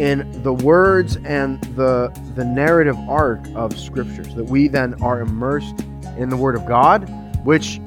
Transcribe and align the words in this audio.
in 0.00 0.42
the 0.42 0.52
words 0.52 1.16
and 1.24 1.60
the 1.76 2.08
the 2.34 2.44
narrative 2.44 2.96
arc 3.06 3.46
of 3.54 3.78
scriptures 3.78 4.34
that 4.34 4.44
we 4.44 4.66
then 4.66 4.94
are 5.02 5.20
immersed 5.20 5.80
in 6.16 6.30
the 6.30 6.36
word 6.36 6.56
of 6.56 6.64
God 6.64 7.06
which 7.44 7.80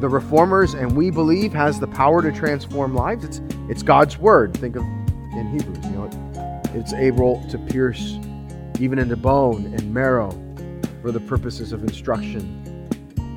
the 0.00 0.08
reformers 0.08 0.74
and 0.74 0.96
we 0.96 1.08
believe 1.08 1.52
has 1.52 1.78
the 1.78 1.86
power 1.86 2.20
to 2.20 2.32
transform 2.32 2.94
lives. 2.94 3.24
It's 3.24 3.40
it's 3.68 3.82
God's 3.82 4.18
word. 4.18 4.56
Think 4.56 4.74
of 4.74 4.82
in 4.82 5.48
Hebrews 5.52 5.84
you 5.84 5.92
know 5.92 6.10
it's 6.74 6.92
able 6.92 7.42
to 7.48 7.58
pierce 7.58 8.18
even 8.80 8.98
into 8.98 9.16
bone 9.16 9.66
and 9.66 9.94
marrow 9.94 10.30
for 11.00 11.12
the 11.12 11.20
purposes 11.20 11.72
of 11.72 11.84
instruction 11.84 12.62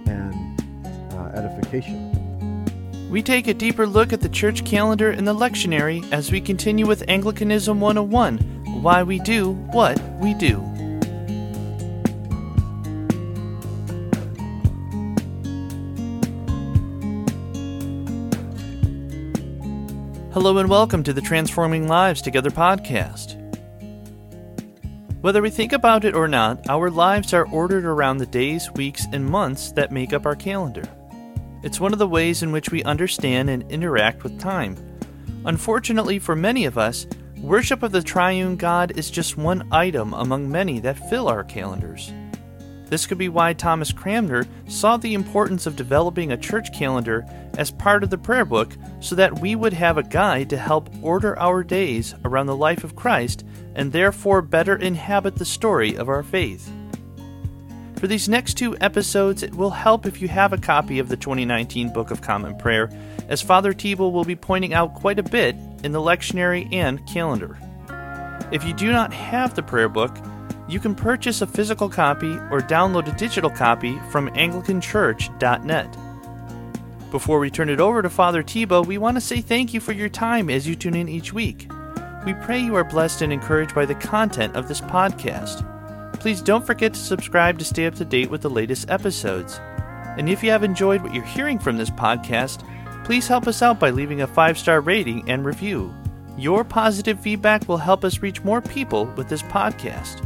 and 0.07 1.13
uh, 1.13 1.31
edification 1.35 2.08
we 3.09 3.23
take 3.23 3.47
a 3.47 3.53
deeper 3.55 3.87
look 3.87 4.13
at 4.13 4.21
the 4.21 4.29
church 4.29 4.63
calendar 4.63 5.09
and 5.09 5.27
the 5.27 5.33
lectionary 5.33 6.07
as 6.11 6.31
we 6.31 6.39
continue 6.39 6.85
with 6.85 7.03
Anglicanism 7.07 7.81
101 7.81 8.37
Why 8.83 9.01
We 9.01 9.17
Do 9.17 9.53
What 9.71 9.99
We 10.19 10.35
Do. 10.35 10.57
Hello 20.31 20.59
and 20.59 20.69
welcome 20.69 21.01
to 21.01 21.11
the 21.11 21.21
Transforming 21.21 21.87
Lives 21.87 22.21
Together 22.21 22.51
podcast. 22.51 23.37
Whether 25.21 25.41
we 25.41 25.49
think 25.49 25.73
about 25.73 26.05
it 26.05 26.13
or 26.13 26.27
not, 26.27 26.69
our 26.69 26.91
lives 26.91 27.33
are 27.33 27.47
ordered 27.47 27.85
around 27.85 28.19
the 28.19 28.27
days, 28.27 28.71
weeks, 28.75 29.07
and 29.11 29.25
months 29.25 29.71
that 29.71 29.91
make 29.91 30.13
up 30.13 30.27
our 30.27 30.35
calendar. 30.35 30.83
It's 31.61 31.79
one 31.79 31.91
of 31.91 31.99
the 31.99 32.07
ways 32.07 32.41
in 32.41 32.51
which 32.51 32.71
we 32.71 32.83
understand 32.83 33.49
and 33.49 33.69
interact 33.69 34.23
with 34.23 34.39
time. 34.39 34.77
Unfortunately, 35.45 36.17
for 36.17 36.35
many 36.35 36.65
of 36.65 36.77
us, 36.77 37.05
worship 37.37 37.83
of 37.83 37.91
the 37.91 38.01
triune 38.01 38.55
God 38.55 38.97
is 38.97 39.11
just 39.11 39.37
one 39.37 39.67
item 39.71 40.13
among 40.13 40.49
many 40.49 40.79
that 40.79 41.09
fill 41.09 41.27
our 41.27 41.43
calendars. 41.43 42.13
This 42.89 43.05
could 43.05 43.17
be 43.17 43.29
why 43.29 43.53
Thomas 43.53 43.91
Cranmer 43.91 44.47
saw 44.67 44.97
the 44.97 45.13
importance 45.13 45.67
of 45.67 45.75
developing 45.75 46.31
a 46.31 46.37
church 46.37 46.73
calendar 46.73 47.23
as 47.57 47.71
part 47.71 48.03
of 48.03 48.09
the 48.09 48.17
prayer 48.17 48.45
book 48.45 48.75
so 48.99 49.13
that 49.15 49.39
we 49.39 49.55
would 49.55 49.73
have 49.73 49.97
a 49.97 50.03
guide 50.03 50.49
to 50.49 50.57
help 50.57 50.89
order 51.03 51.37
our 51.37 51.63
days 51.63 52.15
around 52.25 52.47
the 52.47 52.55
life 52.55 52.83
of 52.83 52.95
Christ 52.95 53.45
and 53.75 53.91
therefore 53.91 54.41
better 54.41 54.75
inhabit 54.75 55.35
the 55.35 55.45
story 55.45 55.95
of 55.95 56.09
our 56.09 56.23
faith. 56.23 56.71
For 57.99 58.07
these 58.07 58.29
next 58.29 58.53
two 58.53 58.77
episodes, 58.79 59.43
it 59.43 59.53
will 59.53 59.71
help 59.71 60.05
if 60.05 60.21
you 60.21 60.29
have 60.29 60.53
a 60.53 60.57
copy 60.57 60.99
of 60.99 61.09
the 61.09 61.17
2019 61.17 61.91
Book 61.91 62.11
of 62.11 62.21
Common 62.21 62.55
Prayer, 62.55 62.89
as 63.27 63.41
Father 63.41 63.73
Thibault 63.73 64.07
will 64.07 64.23
be 64.23 64.37
pointing 64.37 64.73
out 64.73 64.93
quite 64.93 65.19
a 65.19 65.23
bit 65.23 65.53
in 65.83 65.91
the 65.91 65.99
lectionary 65.99 66.73
and 66.73 67.05
calendar. 67.05 67.57
If 68.53 68.63
you 68.63 68.73
do 68.73 68.93
not 68.93 69.11
have 69.11 69.53
the 69.53 69.63
prayer 69.63 69.89
book, 69.89 70.15
you 70.69 70.79
can 70.79 70.95
purchase 70.95 71.41
a 71.41 71.47
physical 71.47 71.89
copy 71.89 72.31
or 72.31 72.61
download 72.61 73.13
a 73.13 73.17
digital 73.17 73.49
copy 73.49 73.99
from 74.11 74.29
AnglicanChurch.net. 74.29 75.97
Before 77.11 77.39
we 77.39 77.49
turn 77.49 77.67
it 77.67 77.81
over 77.81 78.01
to 78.01 78.09
Father 78.09 78.43
Thibault, 78.43 78.83
we 78.83 78.97
want 78.97 79.17
to 79.17 79.21
say 79.21 79.41
thank 79.41 79.73
you 79.73 79.81
for 79.81 79.91
your 79.91 80.07
time 80.07 80.49
as 80.49 80.65
you 80.65 80.77
tune 80.77 80.95
in 80.95 81.09
each 81.09 81.33
week. 81.33 81.69
We 82.25 82.33
pray 82.35 82.59
you 82.59 82.75
are 82.75 82.85
blessed 82.85 83.23
and 83.23 83.33
encouraged 83.33 83.75
by 83.75 83.85
the 83.85 83.95
content 83.95 84.55
of 84.55 84.69
this 84.69 84.79
podcast. 84.79 85.65
Please 86.19 86.41
don't 86.41 86.65
forget 86.65 86.93
to 86.93 86.99
subscribe 86.99 87.57
to 87.59 87.65
stay 87.65 87.85
up 87.85 87.95
to 87.95 88.05
date 88.05 88.29
with 88.29 88.41
the 88.41 88.49
latest 88.49 88.89
episodes. 88.89 89.59
And 90.17 90.29
if 90.29 90.43
you 90.43 90.51
have 90.51 90.63
enjoyed 90.63 91.01
what 91.01 91.13
you're 91.13 91.23
hearing 91.23 91.57
from 91.57 91.77
this 91.77 91.89
podcast, 91.89 92.63
please 93.05 93.27
help 93.27 93.47
us 93.47 93.61
out 93.61 93.79
by 93.79 93.89
leaving 93.89 94.21
a 94.21 94.27
five 94.27 94.57
star 94.57 94.81
rating 94.81 95.29
and 95.29 95.45
review. 95.45 95.93
Your 96.37 96.63
positive 96.63 97.19
feedback 97.19 97.67
will 97.67 97.77
help 97.77 98.03
us 98.03 98.21
reach 98.21 98.43
more 98.43 98.61
people 98.61 99.05
with 99.15 99.29
this 99.29 99.43
podcast. 99.43 100.25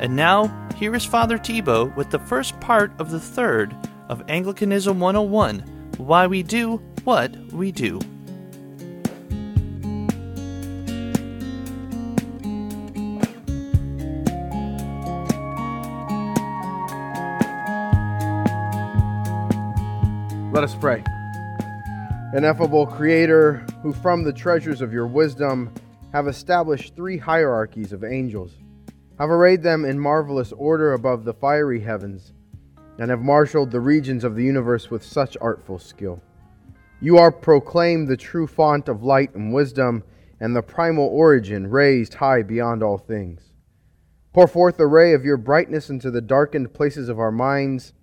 And 0.00 0.14
now, 0.14 0.68
here 0.76 0.94
is 0.94 1.04
Father 1.04 1.38
Thibault 1.38 1.92
with 1.96 2.10
the 2.10 2.18
first 2.20 2.58
part 2.60 2.92
of 2.98 3.10
the 3.10 3.20
third 3.20 3.76
of 4.08 4.22
Anglicanism 4.28 4.98
101 4.98 5.60
Why 5.98 6.26
We 6.26 6.42
Do 6.42 6.76
What 7.04 7.36
We 7.52 7.72
Do. 7.72 8.00
Let 20.60 20.68
us 20.68 20.76
pray. 20.78 21.02
Ineffable 22.34 22.86
Creator, 22.86 23.64
who 23.82 23.94
from 23.94 24.22
the 24.22 24.32
treasures 24.34 24.82
of 24.82 24.92
your 24.92 25.06
wisdom 25.06 25.72
have 26.12 26.28
established 26.28 26.94
three 26.94 27.16
hierarchies 27.16 27.94
of 27.94 28.04
angels, 28.04 28.52
have 29.18 29.30
arrayed 29.30 29.62
them 29.62 29.86
in 29.86 29.98
marvelous 29.98 30.52
order 30.52 30.92
above 30.92 31.24
the 31.24 31.32
fiery 31.32 31.80
heavens, 31.80 32.34
and 32.98 33.08
have 33.08 33.22
marshaled 33.22 33.70
the 33.70 33.80
regions 33.80 34.22
of 34.22 34.36
the 34.36 34.44
universe 34.44 34.90
with 34.90 35.02
such 35.02 35.34
artful 35.40 35.78
skill. 35.78 36.20
You 37.00 37.16
are 37.16 37.32
proclaimed 37.32 38.08
the 38.08 38.18
true 38.18 38.46
font 38.46 38.90
of 38.90 39.02
light 39.02 39.34
and 39.34 39.54
wisdom, 39.54 40.04
and 40.40 40.54
the 40.54 40.60
primal 40.60 41.06
origin 41.06 41.68
raised 41.68 42.12
high 42.12 42.42
beyond 42.42 42.82
all 42.82 42.98
things. 42.98 43.54
Pour 44.34 44.46
forth 44.46 44.78
a 44.78 44.86
ray 44.86 45.14
of 45.14 45.24
your 45.24 45.38
brightness 45.38 45.88
into 45.88 46.10
the 46.10 46.20
darkened 46.20 46.74
places 46.74 47.08
of 47.08 47.18
our 47.18 47.32
minds 47.32 47.94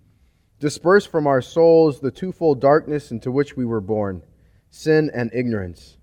Disperse 0.60 1.06
from 1.06 1.26
our 1.26 1.40
souls 1.40 2.00
the 2.00 2.10
twofold 2.10 2.60
darkness 2.60 3.10
into 3.10 3.30
which 3.30 3.56
we 3.56 3.64
were 3.64 3.80
born 3.80 4.22
sin 4.70 5.10
and 5.14 5.30
ignorance. 5.32 5.96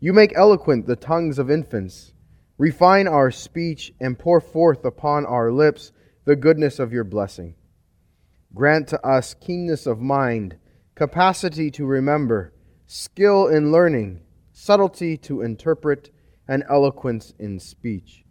You 0.00 0.12
make 0.12 0.36
eloquent 0.36 0.86
the 0.86 0.96
tongues 0.96 1.38
of 1.38 1.50
infants, 1.50 2.12
refine 2.58 3.06
our 3.06 3.30
speech, 3.30 3.92
and 4.00 4.18
pour 4.18 4.40
forth 4.40 4.84
upon 4.84 5.26
our 5.26 5.52
lips 5.52 5.92
the 6.24 6.36
goodness 6.36 6.78
of 6.78 6.92
your 6.92 7.04
blessing. 7.04 7.54
Grant 8.54 8.88
to 8.88 9.06
us 9.06 9.34
keenness 9.34 9.86
of 9.86 10.00
mind, 10.00 10.56
capacity 10.94 11.70
to 11.72 11.84
remember, 11.84 12.52
skill 12.86 13.48
in 13.48 13.72
learning, 13.72 14.20
subtlety 14.52 15.16
to 15.18 15.42
interpret, 15.42 16.10
and 16.48 16.64
eloquence 16.70 17.34
in 17.38 17.58
speech. 17.58 18.24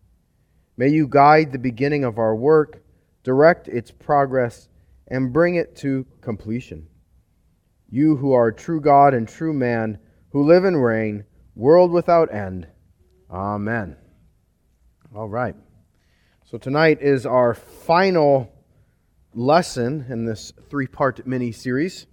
May 0.77 0.89
you 0.89 1.07
guide 1.07 1.51
the 1.51 1.59
beginning 1.59 2.03
of 2.03 2.17
our 2.17 2.35
work, 2.35 2.83
direct 3.23 3.67
its 3.67 3.91
progress, 3.91 4.67
and 5.07 5.33
bring 5.33 5.55
it 5.55 5.75
to 5.77 6.05
completion. 6.21 6.87
You 7.89 8.15
who 8.15 8.33
are 8.33 8.51
true 8.51 8.81
God 8.81 9.13
and 9.13 9.27
true 9.27 9.53
man, 9.53 9.99
who 10.29 10.43
live 10.43 10.65
and 10.65 10.83
reign, 10.83 11.25
world 11.55 11.91
without 11.91 12.33
end. 12.33 12.67
Amen. 13.29 13.95
All 15.15 15.29
right. 15.29 15.55
So 16.45 16.57
tonight 16.57 17.01
is 17.01 17.25
our 17.25 17.53
final 17.53 18.51
lesson 19.33 20.05
in 20.09 20.25
this 20.25 20.53
three 20.69 20.87
part 20.87 21.25
mini 21.25 21.51
series. 21.51 22.07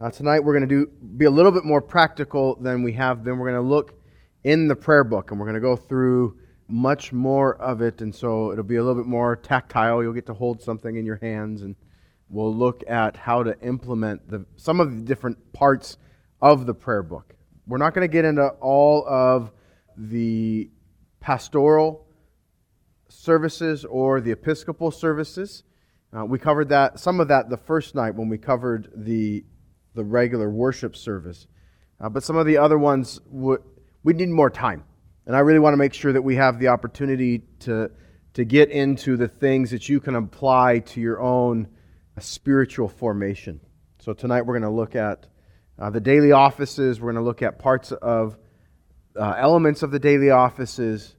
Uh, 0.00 0.10
tonight 0.10 0.40
we're 0.40 0.58
going 0.58 0.68
to 0.68 0.86
do 0.86 0.90
be 1.16 1.26
a 1.26 1.30
little 1.30 1.52
bit 1.52 1.64
more 1.64 1.80
practical 1.80 2.56
than 2.56 2.82
we 2.82 2.92
have 2.92 3.22
been. 3.22 3.38
We're 3.38 3.50
going 3.50 3.62
to 3.62 3.68
look 3.68 4.00
in 4.44 4.66
the 4.66 4.74
prayer 4.74 5.04
book 5.04 5.30
and 5.30 5.38
we're 5.38 5.46
going 5.46 5.54
to 5.54 5.60
go 5.60 5.76
through 5.76 6.38
much 6.68 7.12
more 7.12 7.56
of 7.56 7.82
it, 7.82 8.00
and 8.00 8.14
so 8.14 8.52
it'll 8.52 8.64
be 8.64 8.76
a 8.76 8.82
little 8.82 9.02
bit 9.02 9.08
more 9.08 9.36
tactile. 9.36 10.02
You'll 10.02 10.12
get 10.12 10.26
to 10.26 10.34
hold 10.34 10.62
something 10.62 10.96
in 10.96 11.04
your 11.04 11.18
hands, 11.22 11.62
and 11.62 11.76
we'll 12.28 12.54
look 12.54 12.82
at 12.88 13.16
how 13.16 13.42
to 13.42 13.58
implement 13.60 14.28
the, 14.28 14.46
some 14.56 14.80
of 14.80 14.94
the 14.94 15.02
different 15.02 15.52
parts 15.52 15.98
of 16.40 16.66
the 16.66 16.74
prayer 16.74 17.02
book. 17.02 17.34
We're 17.66 17.78
not 17.78 17.94
going 17.94 18.06
to 18.06 18.12
get 18.12 18.24
into 18.24 18.48
all 18.60 19.06
of 19.06 19.52
the 19.96 20.70
pastoral 21.20 22.06
services 23.08 23.84
or 23.84 24.20
the 24.20 24.32
episcopal 24.32 24.90
services. 24.90 25.62
Uh, 26.16 26.24
we 26.24 26.38
covered 26.38 26.68
that 26.70 26.98
some 26.98 27.20
of 27.20 27.28
that 27.28 27.48
the 27.48 27.56
first 27.56 27.94
night 27.94 28.14
when 28.14 28.28
we 28.28 28.38
covered 28.38 28.90
the 28.94 29.44
the 29.94 30.04
regular 30.04 30.50
worship 30.50 30.96
service, 30.96 31.46
uh, 32.00 32.08
but 32.08 32.22
some 32.22 32.36
of 32.36 32.46
the 32.46 32.56
other 32.56 32.78
ones 32.78 33.20
would 33.26 33.62
we 34.02 34.12
need 34.12 34.28
more 34.28 34.50
time. 34.50 34.84
And 35.26 35.36
I 35.36 35.40
really 35.40 35.60
want 35.60 35.74
to 35.74 35.78
make 35.78 35.94
sure 35.94 36.12
that 36.12 36.22
we 36.22 36.36
have 36.36 36.58
the 36.58 36.68
opportunity 36.68 37.42
to, 37.60 37.90
to 38.34 38.44
get 38.44 38.70
into 38.70 39.16
the 39.16 39.28
things 39.28 39.70
that 39.70 39.88
you 39.88 40.00
can 40.00 40.16
apply 40.16 40.80
to 40.80 41.00
your 41.00 41.20
own 41.20 41.68
spiritual 42.18 42.88
formation. 42.88 43.60
So 44.00 44.12
tonight 44.12 44.42
we're 44.42 44.58
going 44.58 44.70
to 44.70 44.76
look 44.76 44.96
at 44.96 45.26
uh, 45.78 45.90
the 45.90 46.00
daily 46.00 46.32
offices. 46.32 47.00
We're 47.00 47.12
going 47.12 47.22
to 47.22 47.26
look 47.26 47.42
at 47.42 47.58
parts 47.58 47.92
of 47.92 48.36
uh, 49.16 49.34
elements 49.38 49.82
of 49.82 49.92
the 49.92 49.98
daily 50.00 50.30
offices 50.30 51.14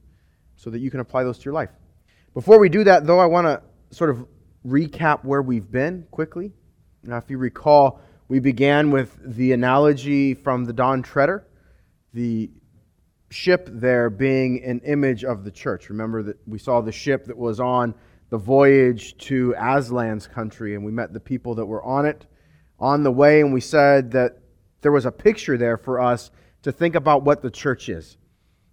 so 0.56 0.70
that 0.70 0.80
you 0.80 0.90
can 0.90 1.00
apply 1.00 1.24
those 1.24 1.38
to 1.38 1.44
your 1.46 1.54
life. 1.54 1.70
Before 2.34 2.58
we 2.58 2.68
do 2.68 2.84
that, 2.84 3.06
though, 3.06 3.20
I 3.20 3.26
want 3.26 3.46
to 3.46 3.62
sort 3.96 4.10
of 4.10 4.26
recap 4.66 5.24
where 5.24 5.40
we've 5.40 5.70
been 5.70 6.06
quickly. 6.10 6.52
Now, 7.02 7.16
if 7.16 7.30
you 7.30 7.38
recall, 7.38 8.00
we 8.28 8.38
began 8.38 8.90
with 8.90 9.16
the 9.22 9.52
analogy 9.52 10.34
from 10.34 10.64
the 10.64 10.72
Dawn 10.72 11.02
Treader, 11.02 11.46
the 12.12 12.50
ship 13.34 13.68
there 13.72 14.08
being 14.10 14.62
an 14.64 14.80
image 14.84 15.24
of 15.24 15.44
the 15.44 15.50
church. 15.50 15.90
Remember 15.90 16.22
that 16.22 16.36
we 16.46 16.58
saw 16.58 16.80
the 16.80 16.92
ship 16.92 17.24
that 17.26 17.36
was 17.36 17.58
on 17.58 17.94
the 18.30 18.38
voyage 18.38 19.16
to 19.18 19.54
Aslan's 19.58 20.26
country, 20.26 20.74
and 20.74 20.84
we 20.84 20.92
met 20.92 21.12
the 21.12 21.20
people 21.20 21.56
that 21.56 21.66
were 21.66 21.82
on 21.82 22.06
it 22.06 22.26
on 22.78 23.02
the 23.02 23.10
way, 23.10 23.40
and 23.40 23.52
we 23.52 23.60
said 23.60 24.12
that 24.12 24.38
there 24.80 24.92
was 24.92 25.04
a 25.04 25.12
picture 25.12 25.56
there 25.56 25.76
for 25.76 26.00
us 26.00 26.30
to 26.62 26.72
think 26.72 26.94
about 26.94 27.24
what 27.24 27.42
the 27.42 27.50
church 27.50 27.88
is. 27.88 28.16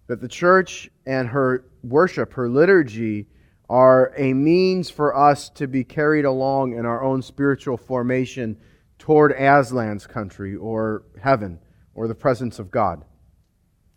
that 0.06 0.20
the 0.20 0.28
church 0.28 0.90
and 1.06 1.28
her 1.28 1.64
worship, 1.82 2.34
her 2.34 2.48
liturgy, 2.48 3.26
are 3.70 4.12
a 4.16 4.34
means 4.34 4.90
for 4.90 5.16
us 5.16 5.48
to 5.48 5.66
be 5.66 5.84
carried 5.84 6.24
along 6.24 6.76
in 6.76 6.84
our 6.84 7.02
own 7.02 7.22
spiritual 7.22 7.76
formation 7.76 8.56
toward 8.98 9.32
Aslan's 9.32 10.06
country 10.06 10.54
or 10.54 11.04
heaven 11.20 11.58
or 11.94 12.08
the 12.08 12.14
presence 12.14 12.58
of 12.58 12.70
God. 12.70 13.04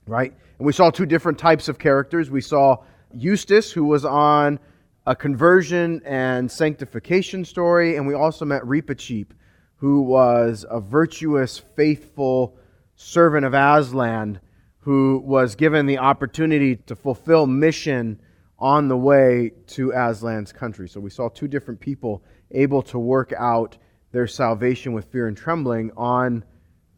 Right? 0.08 0.34
And 0.60 0.66
we 0.66 0.74
saw 0.74 0.90
two 0.90 1.06
different 1.06 1.40
types 1.40 1.68
of 1.68 1.80
characters. 1.80 2.30
We 2.30 2.42
saw 2.42 2.78
Eustace, 3.14 3.72
who 3.72 3.86
was 3.86 4.06
on 4.06 4.60
a 5.06 5.16
conversion 5.16 6.02
and 6.06 6.52
sanctification 6.52 7.46
story, 7.46 7.96
and 7.96 8.08
we 8.08 8.14
also 8.14 8.46
met 8.46 8.62
Reepicheep, 8.64 9.28
who 9.78 10.02
was 10.02 10.66
a 10.70 10.80
virtuous, 10.80 11.60
faithful 11.60 12.58
servant 12.96 13.46
of 13.46 13.54
Aslan 13.54 14.40
who 14.86 15.20
was 15.26 15.56
given 15.56 15.88
the 15.88 15.98
opportunity 15.98 16.76
to 16.76 16.96
fulfill 16.96 17.48
mission 17.48 18.20
on 18.60 18.88
the 18.88 18.96
way 18.96 19.52
to 19.66 19.92
Aslan's 19.92 20.54
country. 20.54 20.88
So 20.88 21.00
we 21.00 21.10
saw 21.10 21.28
two 21.28 21.48
different 21.48 21.80
people 21.80 22.24
able 22.52 22.84
to 22.84 23.00
work 23.00 23.34
out 23.36 23.78
their 24.12 24.28
salvation 24.28 24.94
with 24.94 25.06
fear 25.06 25.28
and 25.28 25.36
trembling 25.36 25.92
on 25.98 26.44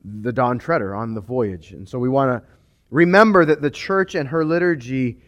the 0.03 0.33
Dawn 0.33 0.59
Treader, 0.59 0.93
on 0.93 1.13
the 1.13 1.21
voyage. 1.21 1.71
And 1.71 1.87
so 1.87 1.97
we 1.97 2.09
want 2.09 2.29
to 2.29 2.49
remember 2.89 3.45
that 3.45 3.61
the 3.61 3.71
church 3.71 4.15
and 4.15 4.29
her 4.29 4.45
liturgy 4.45 5.19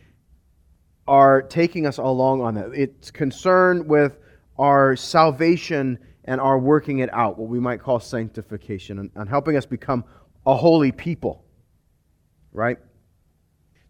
are 1.08 1.42
taking 1.42 1.86
us 1.86 1.98
along 1.98 2.42
on 2.42 2.56
that. 2.56 2.72
It's 2.74 3.12
concerned 3.12 3.88
with 3.88 4.18
our 4.58 4.96
salvation 4.96 6.00
and 6.26 6.40
our 6.40 6.60
working 6.60 7.00
it 7.00 7.12
out, 7.14 7.40
what 7.40 7.50
we 7.50 7.60
might 7.60 7.82
call 7.82 8.00
sanctification, 8.00 9.00
and, 9.00 9.12
and 9.16 9.28
helping 9.28 9.56
us 9.56 9.66
become 9.66 10.04
a 10.46 10.56
holy 10.56 10.92
people 10.92 11.46
right? 12.52 12.78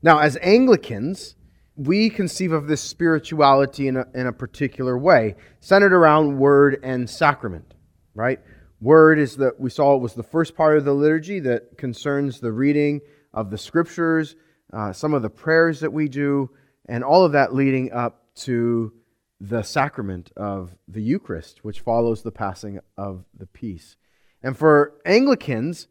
Now, 0.01 0.19
as 0.19 0.37
Anglicans, 0.41 1.35
we 1.75 2.09
conceive 2.09 2.51
of 2.51 2.67
this 2.67 2.81
spirituality 2.81 3.87
in 3.87 3.97
a, 3.97 4.05
in 4.13 4.27
a 4.27 4.33
particular 4.33 4.97
way, 4.97 5.35
centered 5.59 5.93
around 5.93 6.37
word 6.37 6.79
and 6.83 7.09
sacrament, 7.09 7.73
right? 8.13 8.39
Word 8.81 9.19
is 9.19 9.37
that 9.37 9.59
we 9.59 9.69
saw 9.69 9.95
it 9.95 10.01
was 10.01 10.13
the 10.13 10.23
first 10.23 10.55
part 10.55 10.77
of 10.77 10.85
the 10.85 10.93
liturgy 10.93 11.39
that 11.41 11.77
concerns 11.77 12.39
the 12.39 12.51
reading 12.51 13.01
of 13.33 13.49
the 13.49 13.57
scriptures, 13.57 14.35
uh, 14.73 14.93
some 14.93 15.13
of 15.13 15.21
the 15.21 15.29
prayers 15.29 15.79
that 15.81 15.93
we 15.93 16.07
do, 16.07 16.49
and 16.87 17.03
all 17.03 17.23
of 17.25 17.33
that 17.33 17.53
leading 17.53 17.91
up 17.91 18.25
to 18.35 18.93
the 19.39 19.63
sacrament 19.63 20.31
of 20.35 20.75
the 20.87 21.01
Eucharist, 21.01 21.63
which 21.63 21.79
follows 21.79 22.23
the 22.23 22.31
passing 22.31 22.79
of 22.97 23.25
the 23.37 23.47
peace. 23.47 23.95
And 24.43 24.57
for 24.57 24.93
Anglicans, 25.05 25.87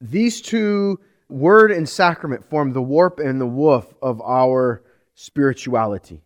these 0.00 0.40
two 0.40 1.00
word 1.28 1.72
and 1.72 1.88
sacrament 1.88 2.44
form 2.44 2.72
the 2.72 2.82
warp 2.82 3.18
and 3.18 3.40
the 3.40 3.46
woof 3.46 3.92
of 4.02 4.20
our 4.20 4.84
spirituality. 5.14 6.22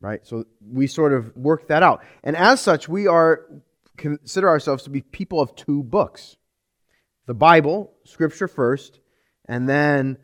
Right? 0.00 0.24
So 0.26 0.44
we 0.60 0.86
sort 0.86 1.12
of 1.12 1.34
work 1.36 1.68
that 1.68 1.82
out. 1.82 2.04
And 2.22 2.36
as 2.36 2.60
such, 2.60 2.88
we 2.88 3.06
are 3.06 3.46
consider 3.96 4.48
ourselves 4.48 4.84
to 4.84 4.90
be 4.90 5.00
people 5.00 5.40
of 5.40 5.54
two 5.56 5.82
books. 5.82 6.36
The 7.26 7.34
Bible, 7.34 7.92
scripture 8.04 8.46
first, 8.46 9.00
and 9.46 9.68
then 9.68 10.18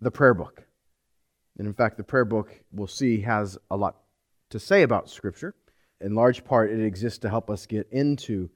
the 0.00 0.10
prayer 0.10 0.34
book. 0.34 0.64
And 1.56 1.66
in 1.66 1.74
fact, 1.74 1.96
the 1.96 2.04
prayer 2.04 2.24
book, 2.24 2.50
we'll 2.72 2.86
see, 2.86 3.20
has 3.20 3.56
a 3.70 3.76
lot 3.76 3.96
to 4.50 4.58
say 4.58 4.82
about 4.82 5.08
scripture. 5.08 5.54
In 6.00 6.14
large 6.14 6.44
part, 6.44 6.70
it 6.70 6.84
exists 6.84 7.20
to 7.20 7.30
help 7.30 7.48
us 7.48 7.66
get 7.66 7.88
into 7.90 8.50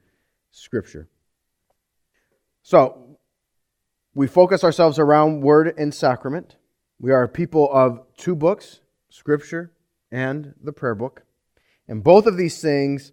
scripture. 0.50 1.08
So, 2.62 3.19
we 4.14 4.26
focus 4.26 4.64
ourselves 4.64 4.99
around 4.99 5.43
word 5.43 5.72
and 5.78 5.94
sacrament. 5.94 6.56
We 6.99 7.12
are 7.12 7.28
people 7.28 7.70
of 7.72 8.00
two 8.16 8.34
books, 8.34 8.81
Scripture 9.10 9.72
and 10.10 10.55
the 10.62 10.72
prayer 10.72 10.94
book. 10.94 11.22
And 11.87 12.02
both 12.02 12.26
of 12.26 12.37
these 12.37 12.60
things 12.60 13.12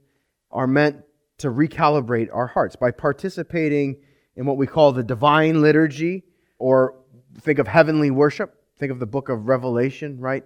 are 0.52 0.68
meant 0.68 1.04
to 1.38 1.50
recalibrate 1.50 2.30
our 2.34 2.48
hearts 2.48 2.76
by 2.76 2.92
participating 2.92 3.98
in 4.36 4.46
what 4.46 4.58
we 4.58 4.68
call 4.68 4.92
the 4.92 5.04
divine 5.04 5.62
liturgy, 5.62 6.24
or 6.58 6.96
think 7.42 7.60
of 7.60 7.68
heavenly 7.68 8.12
worship. 8.12 8.62
Think 8.78 8.92
of 8.92 9.00
the 9.00 9.06
book 9.06 9.30
of 9.30 9.48
Revelation, 9.48 10.20
right? 10.20 10.44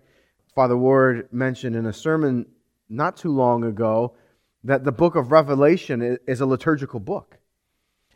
Father 0.53 0.77
Ward 0.77 1.29
mentioned 1.31 1.75
in 1.75 1.85
a 1.85 1.93
sermon 1.93 2.45
not 2.89 3.17
too 3.17 3.31
long 3.31 3.63
ago 3.63 4.15
that 4.63 4.83
the 4.83 4.91
book 4.91 5.15
of 5.15 5.31
Revelation 5.31 6.17
is 6.27 6.41
a 6.41 6.45
liturgical 6.45 6.99
book. 6.99 7.37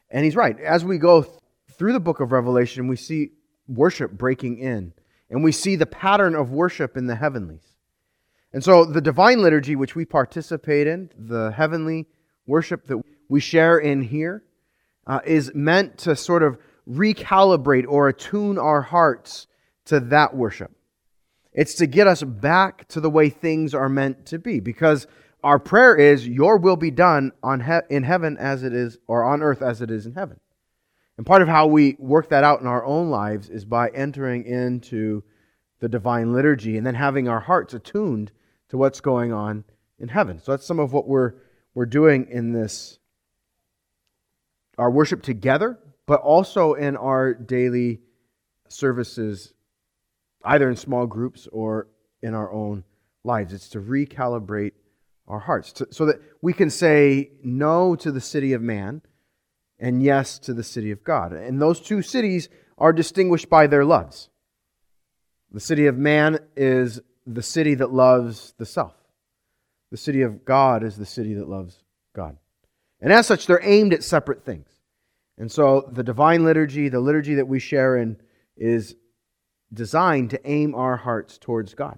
And 0.09 0.25
he's 0.25 0.35
right. 0.35 0.59
As 0.59 0.83
we 0.83 0.97
go 0.97 1.25
through 1.71 1.93
the 1.93 1.99
book 1.99 2.19
of 2.19 2.31
Revelation, 2.31 2.87
we 2.87 2.95
see 2.95 3.31
worship 3.67 4.11
breaking 4.11 4.59
in, 4.59 4.93
and 5.29 5.43
we 5.43 5.51
see 5.51 5.75
the 5.75 5.85
pattern 5.85 6.35
of 6.35 6.51
worship 6.51 6.97
in 6.97 7.07
the 7.07 7.15
heavenlies. 7.15 7.65
And 8.51 8.63
so, 8.63 8.85
the 8.85 9.01
divine 9.01 9.41
liturgy, 9.41 9.75
which 9.75 9.95
we 9.95 10.05
participate 10.05 10.85
in, 10.85 11.09
the 11.17 11.51
heavenly 11.51 12.07
worship 12.45 12.85
that 12.85 13.01
we 13.27 13.39
share 13.39 13.79
in 13.79 14.03
here, 14.03 14.43
uh, 15.07 15.21
is 15.25 15.51
meant 15.55 15.97
to 15.99 16.15
sort 16.15 16.43
of 16.43 16.59
recalibrate 16.89 17.85
or 17.87 18.09
attune 18.09 18.57
our 18.57 18.81
hearts 18.81 19.47
to 19.85 19.99
that 19.99 20.35
worship. 20.35 20.71
It's 21.53 21.75
to 21.75 21.87
get 21.87 22.07
us 22.07 22.23
back 22.23 22.87
to 22.89 22.99
the 22.99 23.09
way 23.09 23.29
things 23.29 23.73
are 23.73 23.89
meant 23.89 24.25
to 24.27 24.39
be 24.39 24.59
because 24.59 25.07
our 25.43 25.59
prayer 25.59 25.95
is, 25.95 26.27
Your 26.27 26.57
will 26.57 26.77
be 26.77 26.91
done 26.91 27.31
on 27.43 27.59
he- 27.61 27.95
in 27.95 28.03
heaven 28.03 28.37
as 28.37 28.63
it 28.63 28.73
is, 28.73 28.97
or 29.07 29.23
on 29.23 29.41
earth 29.41 29.61
as 29.61 29.81
it 29.81 29.91
is 29.91 30.05
in 30.05 30.13
heaven. 30.13 30.39
And 31.17 31.25
part 31.25 31.41
of 31.41 31.47
how 31.47 31.67
we 31.67 31.95
work 31.99 32.29
that 32.29 32.43
out 32.43 32.61
in 32.61 32.67
our 32.67 32.83
own 32.83 33.09
lives 33.09 33.49
is 33.49 33.65
by 33.65 33.89
entering 33.89 34.45
into 34.45 35.23
the 35.79 35.89
divine 35.89 36.33
liturgy 36.33 36.77
and 36.77 36.87
then 36.87 36.95
having 36.95 37.27
our 37.27 37.41
hearts 37.41 37.73
attuned 37.73 38.31
to 38.69 38.77
what's 38.77 39.01
going 39.01 39.31
on 39.31 39.65
in 39.99 40.07
heaven. 40.07 40.39
So 40.39 40.51
that's 40.51 40.65
some 40.65 40.79
of 40.79 40.93
what 40.93 41.07
we're, 41.07 41.33
we're 41.75 41.85
doing 41.85 42.27
in 42.29 42.53
this, 42.53 42.99
our 44.77 44.89
worship 44.89 45.21
together, 45.21 45.77
but 46.05 46.21
also 46.21 46.73
in 46.73 46.97
our 46.97 47.33
daily 47.33 48.01
services, 48.67 49.53
either 50.43 50.69
in 50.69 50.75
small 50.75 51.05
groups 51.05 51.47
or 51.51 51.87
in 52.21 52.33
our 52.33 52.51
own 52.51 52.83
lives. 53.23 53.53
It's 53.53 53.69
to 53.69 53.79
recalibrate 53.79 54.73
our 55.27 55.39
hearts 55.39 55.71
to, 55.73 55.87
so 55.91 56.05
that 56.05 56.21
we 56.41 56.53
can 56.53 56.69
say 56.69 57.31
no 57.43 57.95
to 57.95 58.11
the 58.11 58.21
city 58.21 58.53
of 58.53 58.61
man 58.61 59.01
and 59.79 60.03
yes 60.03 60.39
to 60.39 60.53
the 60.53 60.63
city 60.63 60.91
of 60.91 61.03
God. 61.03 61.31
And 61.33 61.61
those 61.61 61.79
two 61.79 62.01
cities 62.01 62.49
are 62.77 62.93
distinguished 62.93 63.49
by 63.49 63.67
their 63.67 63.85
loves. 63.85 64.29
The 65.51 65.59
city 65.59 65.85
of 65.87 65.97
man 65.97 66.39
is 66.57 66.99
the 67.25 67.43
city 67.43 67.75
that 67.75 67.93
loves 67.93 68.53
the 68.57 68.65
self. 68.65 68.93
The 69.91 69.97
city 69.97 70.23
of 70.23 70.43
God 70.43 70.83
is 70.83 70.97
the 70.97 71.05
city 71.05 71.35
that 71.35 71.47
loves 71.47 71.77
God. 72.15 72.37
And 72.99 73.13
as 73.13 73.27
such, 73.27 73.45
they're 73.45 73.63
aimed 73.63 73.93
at 73.93 74.03
separate 74.03 74.43
things. 74.43 74.67
And 75.37 75.51
so 75.51 75.89
the 75.91 76.03
divine 76.03 76.43
liturgy, 76.43 76.89
the 76.89 76.99
liturgy 76.99 77.35
that 77.35 77.47
we 77.47 77.59
share 77.59 77.97
in, 77.97 78.17
is 78.55 78.95
designed 79.73 80.29
to 80.29 80.49
aim 80.49 80.75
our 80.75 80.97
hearts 80.97 81.37
towards 81.37 81.73
God, 81.73 81.97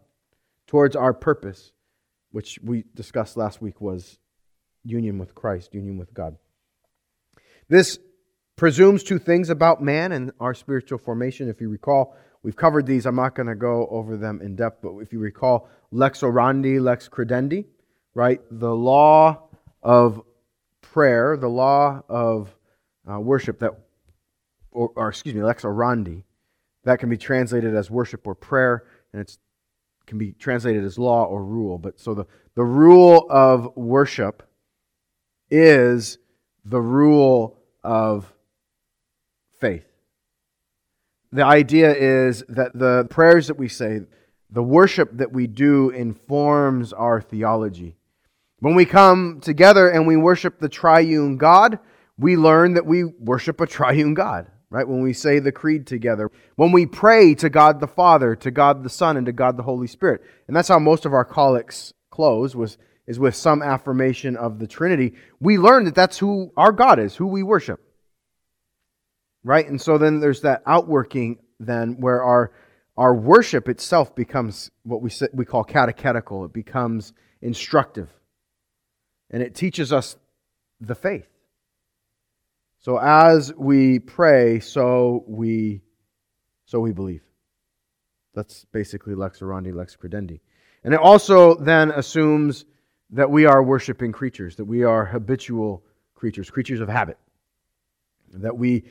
towards 0.68 0.96
our 0.96 1.14
purpose, 1.14 1.74
which 2.32 2.60
we 2.64 2.86
discussed 2.96 3.36
last 3.36 3.62
week 3.62 3.82
was 3.82 4.20
union 4.84 5.18
with 5.18 5.36
Christ, 5.36 5.74
union 5.74 5.98
with 5.98 6.14
God. 6.14 6.38
This 7.68 8.00
presumes 8.56 9.04
two 9.04 9.20
things 9.20 9.50
about 9.50 9.84
man 9.84 10.12
and 10.14 10.32
our 10.40 10.54
spiritual 10.54 10.98
formation. 10.98 11.50
If 11.50 11.60
you 11.60 11.68
recall, 11.68 12.16
we've 12.44 12.56
covered 12.56 12.86
these. 12.86 13.06
I'm 13.06 13.16
not 13.16 13.36
going 13.36 13.48
to 13.48 13.56
go 13.56 13.88
over 13.88 14.16
them 14.16 14.40
in 14.42 14.56
depth, 14.56 14.82
but 14.82 14.98
if 15.00 15.12
you 15.12 15.20
recall, 15.20 15.68
lex 15.92 16.22
orandi, 16.22 16.80
lex 16.80 17.10
credendi, 17.10 17.66
right? 18.14 18.40
The 18.50 18.74
law 18.74 19.50
of 19.84 20.22
prayer, 20.82 21.36
the 21.36 21.50
law 21.50 22.02
of 22.08 22.55
uh, 23.10 23.20
worship 23.20 23.60
that, 23.60 23.72
or, 24.72 24.92
or, 24.96 25.10
excuse 25.10 25.36
me, 25.36 25.44
lex 25.44 25.64
orandi, 25.64 26.24
that 26.84 27.00
can 27.00 27.10
be 27.10 27.18
translated 27.18 27.76
as 27.76 27.90
worship 27.90 28.26
or 28.28 28.36
prayer, 28.36 28.84
and 29.14 29.22
it 29.22 29.38
can 30.06 30.18
be 30.18 30.32
translated 30.34 30.84
as 30.84 30.98
law 30.98 31.26
or 31.26 31.44
rule. 31.44 31.78
But 31.78 32.00
so 32.00 32.14
the, 32.14 32.26
the 32.56 32.64
rule 32.64 33.28
of 33.30 33.76
worship 33.76 34.44
is 35.50 36.18
the 36.64 36.82
rule 36.82 37.58
of 37.84 38.32
faith. 39.60 39.86
The 41.32 41.44
idea 41.46 41.94
is 41.94 42.44
that 42.48 42.78
the 42.78 43.08
prayers 43.10 43.48
that 43.48 43.58
we 43.58 43.68
say, 43.68 44.02
the 44.50 44.64
worship 44.64 45.10
that 45.18 45.32
we 45.32 45.48
do 45.48 45.90
informs 45.90 46.94
our 46.94 47.20
theology. 47.20 47.98
When 48.60 48.74
we 48.74 48.86
come 48.86 49.42
together 49.42 49.90
and 49.90 50.08
we 50.08 50.16
worship 50.16 50.60
the 50.60 50.70
triune 50.70 51.38
God, 51.38 51.80
we 52.18 52.38
learn 52.38 52.74
that 52.74 52.86
we 52.86 53.04
worship 53.04 53.60
a 53.62 53.68
triune 53.68 54.14
God, 54.14 54.48
right? 54.70 54.88
When 54.88 55.02
we 55.02 55.14
say 55.14 55.40
the 55.40 55.52
creed 55.52 55.86
together, 55.88 56.32
when 56.56 56.72
we 56.72 56.86
pray 56.86 57.36
to 57.36 57.50
God 57.50 57.80
the 57.80 57.88
Father, 57.88 58.36
to 58.38 58.52
God 58.52 58.84
the 58.84 58.90
Son, 58.90 59.18
and 59.18 59.26
to 59.26 59.32
God 59.32 59.58
the 59.58 59.64
Holy 59.64 59.88
Spirit. 59.88 60.22
And 60.48 60.56
that's 60.56 60.70
how 60.70 60.80
most 60.80 61.06
of 61.06 61.14
our 61.14 61.26
collects 61.26 61.94
close 62.10 62.56
was 62.56 62.78
is 63.08 63.20
with 63.20 63.36
some 63.36 63.62
affirmation 63.62 64.36
of 64.36 64.58
the 64.58 64.66
Trinity, 64.66 65.14
we 65.40 65.60
learn 65.60 65.86
that 65.86 65.94
that's 65.94 66.18
who 66.18 66.52
our 66.58 66.72
God 66.72 66.98
is, 67.00 67.16
who 67.16 67.28
we 67.28 67.44
worship. 67.44 67.80
Right? 69.44 69.68
And 69.68 69.80
so 69.80 70.00
then 70.00 70.20
there's 70.20 70.42
that 70.42 70.64
outworking 70.66 71.38
then 71.60 71.98
where 72.00 72.24
our 72.24 72.52
our 72.98 73.14
worship 73.14 73.68
itself 73.68 74.16
becomes 74.16 74.72
what 74.84 75.02
we, 75.02 75.10
say, 75.10 75.28
we 75.34 75.46
call 75.46 75.66
catechetical. 75.66 76.46
It 76.46 76.54
becomes 76.54 77.12
instructive. 77.42 78.10
And 79.30 79.44
it 79.44 79.54
teaches 79.54 79.92
us 79.92 80.16
the 80.80 80.96
faith. 80.96 81.28
So 82.86 83.00
as 83.00 83.52
we 83.58 83.98
pray, 83.98 84.60
so 84.60 85.24
we, 85.26 85.82
so 86.66 86.80
we 86.80 86.92
believe. 86.92 87.24
That's 88.36 88.66
basically 88.66 89.16
lex 89.16 89.40
orandi, 89.40 89.74
lex 89.74 89.98
credendi. 89.98 90.40
And 90.84 90.94
it 90.94 91.00
also 91.00 91.56
then 91.56 91.90
assumes 91.90 92.66
that 93.10 93.32
we 93.32 93.48
are 93.48 93.64
worshiping 93.64 94.12
creatures, 94.12 94.58
that 94.58 94.66
we 94.66 94.84
are 94.84 95.04
habitual 95.04 95.84
creatures, 96.14 96.52
creatures 96.52 96.80
of 96.80 96.88
habit. 96.88 97.18
That 98.34 98.56
we, 98.56 98.84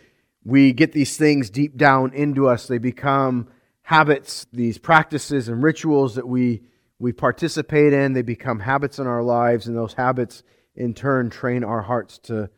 we 0.42 0.72
get 0.72 0.90
these 0.90 1.16
things 1.16 1.48
deep 1.48 1.76
down 1.76 2.12
into 2.14 2.48
us. 2.48 2.66
They 2.66 2.78
become 2.78 3.46
habits, 3.82 4.44
these 4.52 4.76
practices 4.76 5.48
and 5.48 5.62
rituals 5.62 6.16
that 6.16 6.26
we, 6.26 6.62
we 6.98 7.12
participate 7.12 7.92
in. 7.92 8.12
They 8.12 8.22
become 8.22 8.58
habits 8.58 8.98
in 8.98 9.06
our 9.06 9.22
lives, 9.22 9.68
and 9.68 9.76
those 9.76 9.94
habits 9.94 10.42
in 10.74 10.94
turn 10.94 11.30
train 11.30 11.62
our 11.62 11.82
hearts 11.82 12.18
to, 12.24 12.50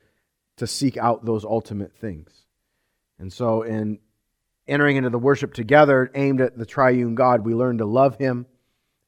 to 0.57 0.67
seek 0.67 0.97
out 0.97 1.25
those 1.25 1.45
ultimate 1.45 1.95
things. 1.97 2.31
And 3.19 3.33
so, 3.33 3.63
in 3.63 3.99
entering 4.69 4.97
into 4.97 5.11
the 5.11 5.19
worship 5.19 5.55
together 5.55 6.11
aimed 6.15 6.41
at 6.41 6.59
the 6.59 6.67
triune 6.67 7.15
God, 7.15 7.45
we 7.45 7.55
learn 7.55 7.79
to 7.79 7.87
love 7.87 8.19
Him 8.19 8.47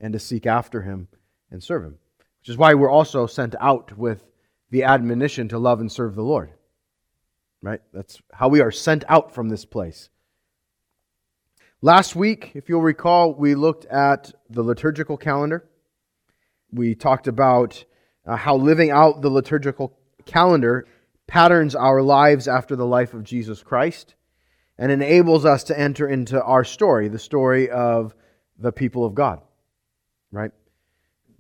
and 0.00 0.12
to 0.12 0.19
seek 0.19 0.47
after 0.47 0.83
Him 0.83 1.09
and 1.50 1.62
serve 1.62 1.85
Him. 1.85 1.99
Which 2.40 2.49
is 2.50 2.57
why 2.57 2.75
we're 2.75 2.90
also 2.90 3.26
sent 3.26 3.55
out 3.61 3.97
with 3.97 4.25
the 4.71 4.85
admonition 4.85 5.49
to 5.49 5.59
love 5.59 5.81
and 5.81 5.90
serve 5.90 6.14
the 6.14 6.23
Lord. 6.23 6.52
Right? 7.62 7.81
That's 7.93 8.21
how 8.33 8.49
we 8.49 8.61
are 8.61 8.71
sent 8.71 9.05
out 9.09 9.35
from 9.35 9.49
this 9.49 9.64
place. 9.64 10.11
Last 11.81 12.17
week, 12.17 12.52
if 12.55 12.69
you'll 12.69 12.83
recall, 12.83 13.35
we 13.35 13.55
looked 13.55 13.85
at 13.87 14.33
the 14.50 14.62
liturgical 14.62 15.17
calendar. 15.17 15.69
We 16.73 16.95
talked 16.95 17.28
about 17.28 17.85
uh, 18.26 18.37
how 18.37 18.57
living 18.57 18.90
out 18.90 19.23
the 19.23 19.31
liturgical 19.31 19.97
calendar 20.25 20.87
patterns 21.28 21.76
our 21.76 22.02
lives 22.02 22.49
after 22.49 22.75
the 22.75 22.87
life 22.87 23.14
of 23.14 23.23
Jesus 23.23 23.62
Christ 23.62 24.16
and 24.76 24.90
enables 24.90 25.44
us 25.44 25.64
to 25.64 25.78
enter 25.78 26.08
into 26.08 26.42
our 26.42 26.64
story, 26.64 27.08
the 27.08 27.18
story 27.18 27.70
of 27.70 28.16
the 28.58 28.73
people 28.73 29.04
of 29.04 29.14
God. 29.14 29.40
Right? 30.32 30.50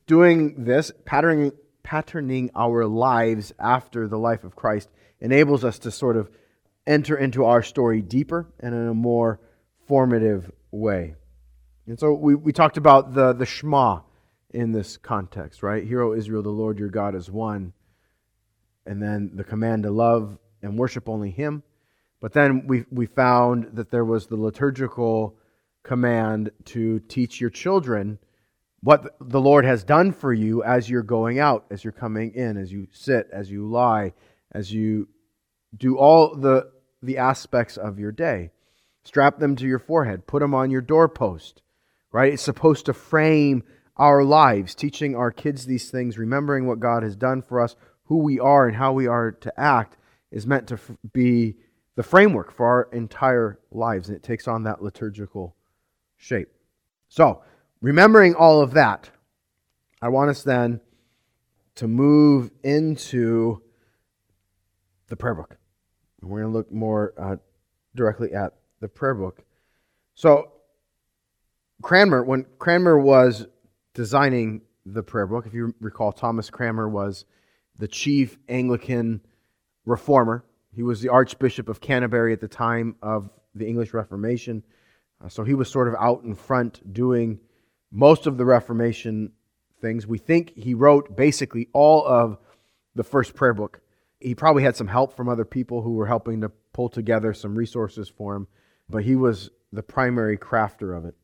Doing 0.06 0.64
this, 0.64 0.92
patterning, 1.04 1.52
patterning 1.82 2.50
our 2.54 2.86
lives 2.86 3.52
after 3.58 4.06
the 4.06 4.18
life 4.18 4.44
of 4.44 4.54
Christ, 4.54 4.88
enables 5.20 5.64
us 5.64 5.80
to 5.80 5.90
sort 5.90 6.16
of 6.16 6.30
enter 6.86 7.16
into 7.16 7.44
our 7.44 7.62
story 7.62 8.02
deeper 8.02 8.46
and 8.60 8.74
in 8.74 8.88
a 8.88 8.94
more 8.94 9.40
formative 9.86 10.50
way. 10.70 11.14
And 11.86 11.98
so 11.98 12.12
we, 12.12 12.34
we 12.34 12.52
talked 12.52 12.76
about 12.76 13.14
the, 13.14 13.32
the 13.32 13.46
Shema 13.46 14.00
in 14.50 14.72
this 14.72 14.96
context, 14.96 15.62
right? 15.62 15.84
Hear, 15.84 16.02
O 16.02 16.14
Israel, 16.14 16.42
the 16.42 16.50
Lord 16.50 16.78
your 16.78 16.88
God 16.88 17.14
is 17.14 17.30
one. 17.30 17.72
And 18.88 19.02
then 19.02 19.32
the 19.34 19.44
command 19.44 19.82
to 19.84 19.90
love 19.90 20.38
and 20.62 20.78
worship 20.78 21.08
only 21.08 21.30
Him. 21.30 21.62
But 22.20 22.32
then 22.32 22.66
we, 22.66 22.84
we 22.90 23.06
found 23.06 23.70
that 23.74 23.90
there 23.90 24.04
was 24.04 24.26
the 24.26 24.36
liturgical 24.36 25.36
command 25.84 26.50
to 26.64 26.98
teach 27.00 27.40
your 27.40 27.50
children 27.50 28.18
what 28.80 29.16
the 29.20 29.40
Lord 29.40 29.64
has 29.64 29.84
done 29.84 30.12
for 30.12 30.32
you 30.32 30.62
as 30.62 30.88
you're 30.88 31.02
going 31.02 31.38
out, 31.38 31.66
as 31.70 31.84
you're 31.84 31.92
coming 31.92 32.34
in, 32.34 32.56
as 32.56 32.72
you 32.72 32.88
sit, 32.92 33.28
as 33.32 33.50
you 33.50 33.68
lie, 33.68 34.14
as 34.52 34.72
you 34.72 35.08
do 35.76 35.98
all 35.98 36.34
the, 36.34 36.70
the 37.02 37.18
aspects 37.18 37.76
of 37.76 37.98
your 37.98 38.12
day. 38.12 38.50
Strap 39.04 39.38
them 39.38 39.56
to 39.56 39.66
your 39.66 39.78
forehead, 39.78 40.26
put 40.26 40.40
them 40.40 40.54
on 40.54 40.70
your 40.70 40.80
doorpost, 40.80 41.62
right? 42.12 42.32
It's 42.32 42.42
supposed 42.42 42.86
to 42.86 42.92
frame 42.92 43.64
our 43.96 44.22
lives, 44.22 44.74
teaching 44.74 45.16
our 45.16 45.32
kids 45.32 45.66
these 45.66 45.90
things, 45.90 46.18
remembering 46.18 46.66
what 46.66 46.80
God 46.80 47.02
has 47.02 47.16
done 47.16 47.42
for 47.42 47.60
us, 47.60 47.74
who 48.08 48.18
we 48.18 48.40
are, 48.40 48.66
and 48.66 48.76
how 48.76 48.92
we 48.92 49.06
are 49.06 49.32
to 49.32 49.60
act, 49.60 49.98
is 50.30 50.46
meant 50.46 50.66
to 50.68 50.78
be 51.12 51.54
the 51.94 52.02
framework 52.02 52.50
for 52.52 52.66
our 52.66 52.88
entire 52.92 53.58
lives, 53.70 54.08
and 54.08 54.16
it 54.16 54.22
takes 54.22 54.48
on 54.48 54.62
that 54.62 54.82
liturgical 54.82 55.54
shape. 56.16 56.48
So, 57.08 57.42
remembering 57.82 58.34
all 58.34 58.62
of 58.62 58.72
that, 58.72 59.10
I 60.00 60.08
want 60.08 60.30
us 60.30 60.42
then 60.42 60.80
to 61.76 61.86
move 61.86 62.50
into 62.62 63.62
the 65.08 65.16
prayer 65.16 65.34
book. 65.34 65.58
We're 66.22 66.40
going 66.40 66.52
to 66.52 66.58
look 66.58 66.72
more 66.72 67.14
uh, 67.18 67.36
directly 67.94 68.32
at 68.32 68.54
the 68.80 68.88
prayer 68.88 69.14
book. 69.14 69.44
So, 70.14 70.52
Cranmer, 71.82 72.24
when 72.24 72.46
Cranmer 72.58 72.98
was 72.98 73.46
designing 73.92 74.62
the 74.86 75.02
prayer 75.02 75.26
book, 75.26 75.46
if 75.46 75.52
you 75.52 75.74
recall, 75.80 76.12
Thomas 76.12 76.48
Cranmer 76.48 76.88
was 76.88 77.26
the 77.78 77.88
chief 77.88 78.38
Anglican 78.48 79.20
reformer 79.84 80.44
he 80.78 80.84
was 80.84 81.00
the 81.00 81.08
Archbishop 81.08 81.68
of 81.68 81.80
Canterbury 81.80 82.32
at 82.32 82.40
the 82.40 82.46
time 82.46 82.94
of 83.02 83.30
the 83.52 83.66
English 83.66 83.92
Reformation. 83.92 84.62
Uh, 85.20 85.28
so 85.28 85.42
he 85.42 85.54
was 85.54 85.68
sort 85.68 85.88
of 85.88 85.96
out 85.98 86.22
in 86.22 86.36
front 86.36 86.92
doing 86.92 87.40
most 87.90 88.28
of 88.28 88.36
the 88.36 88.44
Reformation 88.44 89.32
things. 89.80 90.06
We 90.06 90.18
think 90.18 90.56
he 90.56 90.74
wrote 90.74 91.16
basically 91.16 91.68
all 91.72 92.06
of 92.06 92.38
the 92.94 93.02
first 93.02 93.34
prayer 93.34 93.54
book. 93.54 93.80
He 94.20 94.36
probably 94.36 94.62
had 94.62 94.76
some 94.76 94.86
help 94.86 95.16
from 95.16 95.28
other 95.28 95.44
people 95.44 95.82
who 95.82 95.94
were 95.94 96.06
helping 96.06 96.42
to 96.42 96.50
pull 96.72 96.88
together 96.88 97.34
some 97.34 97.56
resources 97.56 98.08
for 98.08 98.36
him, 98.36 98.46
but 98.88 99.02
he 99.02 99.16
was 99.16 99.50
the 99.72 99.82
primary 99.82 100.36
crafter 100.36 100.96
of 100.96 101.04
it. 101.06 101.16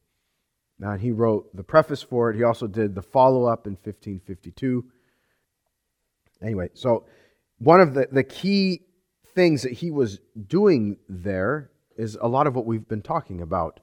And 0.80 1.00
he 1.00 1.12
wrote 1.12 1.54
the 1.54 1.62
preface 1.62 2.02
for 2.02 2.30
it. 2.30 2.36
He 2.36 2.42
also 2.42 2.66
did 2.66 2.96
the 2.96 3.02
follow 3.02 3.44
up 3.44 3.68
in 3.68 3.74
1552. 3.74 4.84
Anyway, 6.44 6.68
so 6.74 7.06
one 7.58 7.80
of 7.80 7.94
the, 7.94 8.06
the 8.12 8.22
key 8.22 8.82
things 9.34 9.62
that 9.62 9.72
he 9.72 9.90
was 9.90 10.20
doing 10.46 10.98
there 11.08 11.70
is 11.96 12.18
a 12.20 12.28
lot 12.28 12.46
of 12.46 12.54
what 12.54 12.66
we've 12.66 12.86
been 12.86 13.02
talking 13.02 13.40
about. 13.40 13.80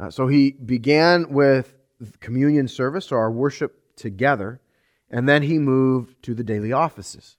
Uh, 0.00 0.10
so 0.10 0.26
he 0.26 0.52
began 0.52 1.30
with 1.30 1.74
communion 2.20 2.68
service, 2.68 3.10
or 3.10 3.18
our 3.18 3.30
worship 3.30 3.96
together, 3.96 4.60
and 5.10 5.28
then 5.28 5.42
he 5.42 5.58
moved 5.58 6.22
to 6.22 6.34
the 6.34 6.44
daily 6.44 6.72
offices. 6.72 7.36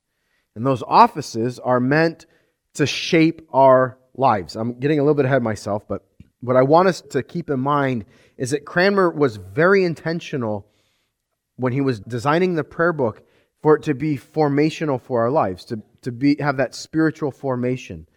And 0.55 0.65
those 0.65 0.83
offices 0.83 1.59
are 1.59 1.79
meant 1.79 2.25
to 2.74 2.88
shape 2.88 3.47
our 3.53 4.00
lives. 4.15 4.55
I'm 4.55 4.79
getting 4.79 5.00
a 5.00 5.03
little 5.03 5.15
bit 5.15 5.25
ahead 5.25 5.38
of 5.38 5.43
myself, 5.43 5.88
but 5.88 6.05
what 6.41 6.55
I 6.55 6.63
want 6.63 6.88
us 6.88 7.01
to 7.01 7.21
keep 7.21 7.50
in 7.50 7.59
mind 7.59 8.05
is 8.38 8.51
that 8.51 8.65
Cranmer 8.65 9.12
was 9.12 9.38
very 9.38 9.83
intentional 9.83 10.67
when 11.55 11.74
he 11.74 11.81
was 11.81 12.00
designing 12.00 12.55
the 12.55 12.63
prayer 12.63 12.93
book 12.93 13.24
for 13.67 13.75
it 13.75 13.83
to 13.83 13.93
be 13.93 14.17
formational 14.17 15.01
for 15.01 15.24
our 15.24 15.29
lives, 15.29 15.65
to, 15.65 15.81
to 16.01 16.09
be, 16.09 16.38
have 16.39 16.55
that 16.55 16.74
spiritual 16.74 17.31
formation, 17.31 18.07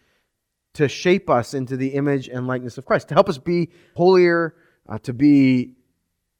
to 0.73 0.87
shape 0.87 1.29
us 1.29 1.53
into 1.53 1.75
the 1.75 1.89
image 1.89 2.29
and 2.29 2.47
likeness 2.47 2.77
of 2.77 2.85
Christ, 2.85 3.09
to 3.09 3.15
help 3.15 3.27
us 3.27 3.37
be 3.37 3.67
holier, 3.93 4.55
uh, 4.87 4.97
to 4.99 5.11
be, 5.11 5.73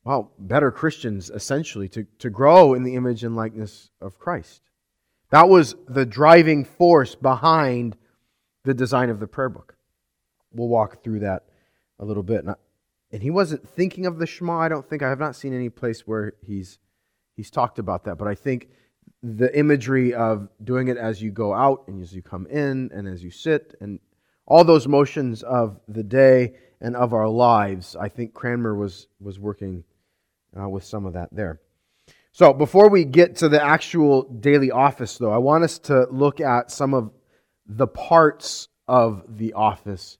well, 0.06 0.32
better 0.40 0.72
Christians, 0.72 1.30
essentially, 1.30 1.90
to, 1.90 2.08
to 2.20 2.30
grow 2.30 2.74
in 2.74 2.84
the 2.84 2.96
image 2.96 3.26
and 3.26 3.36
likeness 3.36 3.90
of 4.00 4.18
Christ. 4.18 4.62
That 5.30 5.50
was 5.50 5.76
the 5.90 6.06
driving 6.06 6.64
force 6.64 7.14
behind 7.14 7.98
the 8.64 8.74
design 8.74 9.10
of 9.10 9.20
the 9.20 9.28
prayer 9.28 9.50
book. 9.50 9.76
We'll 10.54 10.70
walk 10.70 11.04
through 11.04 11.20
that 11.20 11.48
a 12.00 12.06
little 12.06 12.24
bit. 12.24 12.46
And, 12.46 12.52
I, 12.52 12.56
and 13.12 13.22
he 13.22 13.30
wasn't 13.30 13.68
thinking 13.68 14.06
of 14.06 14.20
the 14.20 14.26
Shema, 14.26 14.58
I 14.58 14.70
don't 14.70 14.90
think. 14.90 15.04
I 15.04 15.10
have 15.10 15.20
not 15.20 15.36
seen 15.36 15.54
any 15.54 15.68
place 15.68 16.08
where 16.08 16.32
he's, 16.48 16.80
he's 17.36 17.52
talked 17.52 17.78
about 17.78 18.06
that. 18.06 18.18
But 18.18 18.30
I 18.30 18.36
think 18.36 18.70
the 19.24 19.56
imagery 19.58 20.14
of 20.14 20.50
doing 20.64 20.88
it 20.88 20.98
as 20.98 21.22
you 21.22 21.32
go 21.32 21.54
out 21.54 21.84
and 21.88 22.02
as 22.02 22.14
you 22.14 22.22
come 22.22 22.48
in 22.48 22.90
and 22.94 23.08
as 23.08 23.24
you 23.24 23.30
sit 23.30 23.76
and 23.80 24.00
all 24.48 24.64
those 24.64 24.88
motions 24.88 25.44
of 25.44 25.80
the 25.88 26.04
day 26.04 26.54
and 26.82 26.96
of 26.96 27.14
our 27.14 27.28
lives. 27.28 27.96
I 27.96 28.10
think 28.10 28.34
Cranmer 28.34 28.76
was, 28.76 29.08
was 29.20 29.40
working 29.40 29.84
uh, 30.60 30.68
with 30.68 30.84
some 30.84 31.06
of 31.06 31.14
that 31.14 31.30
there. 31.32 31.62
So, 32.34 32.54
before 32.54 32.90
we 32.90 33.04
get 33.04 33.36
to 33.38 33.50
the 33.50 33.62
actual 33.62 34.24
daily 34.24 34.72
office, 34.72 35.18
though, 35.18 35.32
I 35.32 35.38
want 35.38 35.66
us 35.66 35.80
to 35.80 36.08
look 36.10 36.40
at 36.40 36.72
some 36.72 36.94
of 36.94 37.12
the 37.66 37.88
parts 37.88 38.70
of 38.88 39.24
the 39.38 39.54
office 39.54 40.18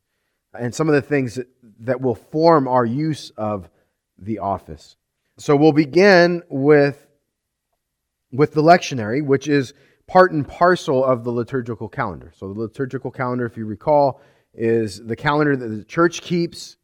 and 0.54 0.76
some 0.76 0.90
of 0.90 0.96
the 0.96 1.02
things 1.02 1.36
that, 1.36 1.48
that 1.80 2.02
will 2.02 2.16
form 2.16 2.68
our 2.68 2.86
use 2.86 3.32
of 3.38 3.70
the 4.18 4.40
office. 4.40 4.98
So, 5.38 5.56
we'll 5.56 5.72
begin 5.72 6.44
with 6.50 7.08
with 8.32 8.54
the 8.54 8.62
lectionary, 8.62 9.24
which 9.26 9.48
is 9.48 9.74
part 10.08 10.32
and 10.32 10.48
parcel 10.48 11.04
of 11.04 11.24
the 11.24 11.32
liturgical 11.32 11.90
calendar. 11.90 12.32
So, 12.36 12.54
the 12.54 12.60
liturgical 12.60 13.12
calendar, 13.12 13.46
if 13.46 13.58
you 13.58 13.66
recall, 13.66 14.22
is 14.54 15.04
the 15.06 15.16
calendar 15.16 15.56
that 15.56 15.68
the 15.68 15.84
church 15.86 16.22
keeps 16.22 16.78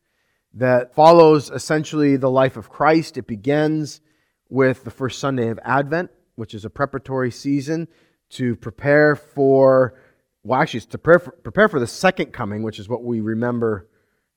that 0.54 0.96
follows 0.96 1.50
essentially 1.50 2.18
the 2.18 2.30
life 2.30 2.58
of 2.58 2.70
Christ. 2.70 3.18
It 3.18 3.28
begins 3.28 4.02
with 4.50 4.84
the 4.84 4.92
first 4.92 5.20
Sunday 5.20 5.50
of 5.50 5.60
Advent, 5.64 6.10
which 6.36 6.54
is 6.54 6.66
a 6.66 6.70
preparatory 6.70 7.32
season 7.32 7.88
to 8.30 8.56
prepare 8.56 9.16
for, 9.16 10.00
well, 10.44 10.62
actually, 10.62 10.80
it's 10.80 10.86
to 10.88 10.98
prepare 10.98 11.20
for, 11.20 11.32
prepare 11.32 11.68
for 11.70 11.80
the 11.80 11.88
second 11.88 12.32
coming, 12.34 12.64
which 12.64 12.80
is 12.80 12.88
what 12.90 13.04
we 13.04 13.20
remember 13.20 13.88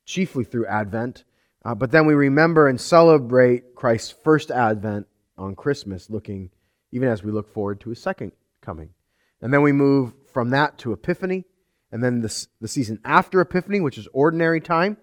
chiefly 0.04 0.44
through 0.44 0.66
Advent, 0.66 1.24
Uh, 1.64 1.74
but 1.74 1.90
then 1.90 2.06
we 2.06 2.14
remember 2.14 2.68
and 2.68 2.80
celebrate 2.80 3.74
Christ's 3.74 4.14
first 4.24 4.50
advent 4.50 5.06
on 5.36 5.54
Christmas, 5.54 6.08
looking 6.08 6.50
even 6.92 7.08
as 7.08 7.22
we 7.22 7.32
look 7.32 7.52
forward 7.52 7.80
to 7.80 7.90
his 7.90 8.00
second 8.00 8.32
coming. 8.60 8.90
And 9.40 9.52
then 9.52 9.62
we 9.62 9.72
move 9.72 10.12
from 10.32 10.50
that 10.50 10.78
to 10.78 10.92
Epiphany, 10.92 11.44
and 11.92 12.02
then 12.02 12.20
the, 12.20 12.46
the 12.60 12.68
season 12.68 13.00
after 13.04 13.40
Epiphany, 13.40 13.80
which 13.80 13.98
is 13.98 14.08
ordinary 14.12 14.60
time. 14.60 14.96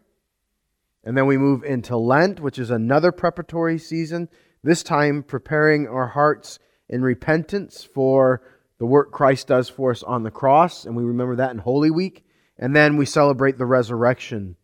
And 1.04 1.18
then 1.18 1.26
we 1.26 1.38
move 1.38 1.64
into 1.64 1.98
Lent, 1.98 2.40
which 2.40 2.60
is 2.60 2.70
another 2.70 3.12
preparatory 3.12 3.78
season, 3.78 4.30
this 4.64 4.84
time 4.84 5.24
preparing 5.24 5.88
our 5.88 6.08
hearts 6.08 6.60
in 6.90 7.02
repentance 7.02 7.84
for 7.84 8.42
the 8.80 8.86
work 8.86 9.12
Christ 9.12 9.48
does 9.48 9.70
for 9.70 9.92
us 9.92 10.04
on 10.04 10.24
the 10.24 10.32
cross, 10.32 10.86
and 10.86 10.96
we 10.96 11.04
remember 11.04 11.38
that 11.38 11.52
in 11.52 11.58
Holy 11.58 11.92
Week. 11.92 12.24
And 12.58 12.76
then 12.76 12.98
we 12.98 13.06
celebrate 13.06 13.58
the 13.58 13.66
resurrection 13.66 14.56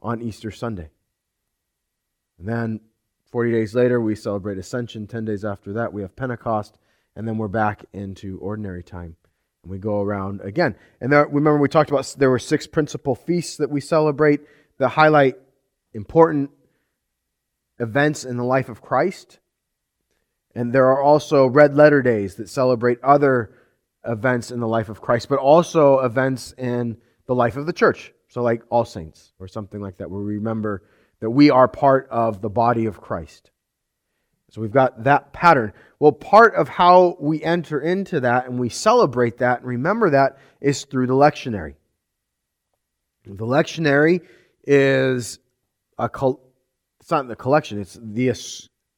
on 0.00 0.22
Easter 0.22 0.50
Sunday. 0.50 0.90
And 2.38 2.48
then 2.48 2.80
40 3.30 3.52
days 3.52 3.74
later, 3.74 4.00
we 4.00 4.14
celebrate 4.14 4.58
Ascension. 4.58 5.06
10 5.06 5.24
days 5.24 5.44
after 5.44 5.72
that, 5.74 5.92
we 5.92 6.02
have 6.02 6.16
Pentecost. 6.16 6.78
And 7.16 7.26
then 7.26 7.38
we're 7.38 7.48
back 7.48 7.84
into 7.92 8.38
ordinary 8.38 8.82
time. 8.82 9.16
And 9.62 9.70
we 9.70 9.78
go 9.78 10.00
around 10.00 10.40
again. 10.40 10.74
And 11.00 11.12
there, 11.12 11.26
remember, 11.26 11.58
we 11.58 11.68
talked 11.68 11.90
about 11.90 12.14
there 12.18 12.30
were 12.30 12.38
six 12.38 12.66
principal 12.66 13.14
feasts 13.14 13.56
that 13.58 13.70
we 13.70 13.80
celebrate 13.80 14.40
that 14.78 14.88
highlight 14.90 15.36
important 15.92 16.50
events 17.78 18.24
in 18.24 18.36
the 18.36 18.44
life 18.44 18.68
of 18.68 18.82
Christ. 18.82 19.38
And 20.54 20.72
there 20.72 20.88
are 20.88 21.02
also 21.02 21.46
red 21.46 21.76
letter 21.76 22.02
days 22.02 22.36
that 22.36 22.48
celebrate 22.48 23.00
other 23.02 23.54
events 24.04 24.50
in 24.50 24.60
the 24.60 24.68
life 24.68 24.88
of 24.88 25.00
Christ, 25.00 25.28
but 25.28 25.38
also 25.38 26.00
events 26.00 26.52
in 26.56 26.96
the 27.26 27.34
life 27.34 27.56
of 27.56 27.66
the 27.66 27.72
church. 27.72 28.12
So, 28.28 28.42
like 28.42 28.62
All 28.70 28.84
Saints 28.84 29.32
or 29.38 29.46
something 29.46 29.80
like 29.80 29.98
that, 29.98 30.10
where 30.10 30.22
we 30.22 30.34
remember 30.34 30.82
that 31.20 31.30
we 31.30 31.50
are 31.50 31.68
part 31.68 32.08
of 32.10 32.40
the 32.40 32.50
body 32.50 32.86
of 32.86 33.00
Christ. 33.00 33.50
So, 34.50 34.60
we've 34.60 34.72
got 34.72 35.04
that 35.04 35.32
pattern. 35.32 35.72
Well, 36.00 36.12
part 36.12 36.54
of 36.56 36.68
how 36.68 37.16
we 37.20 37.42
enter 37.42 37.80
into 37.80 38.20
that 38.20 38.46
and 38.46 38.58
we 38.58 38.68
celebrate 38.68 39.38
that 39.38 39.60
and 39.60 39.68
remember 39.68 40.10
that 40.10 40.38
is 40.60 40.84
through 40.84 41.06
the 41.06 41.14
lectionary. 41.14 41.74
The 43.24 43.46
lectionary 43.46 44.22
is 44.64 45.38
a 45.98 46.08
col- 46.08 46.40
it's 47.00 47.10
not 47.10 47.28
the 47.28 47.36
collection, 47.36 47.80
it's 47.80 47.98
the, 48.02 48.32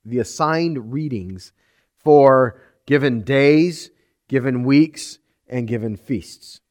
the 0.05 0.21
assigned 0.21 0.93
readings 0.93 1.52
for 1.99 2.62
given 2.87 3.23
days 3.23 3.91
given 4.33 4.64
weeks, 4.64 5.19
and 5.47 5.69
given 5.69 5.95
feasts. 5.95 6.62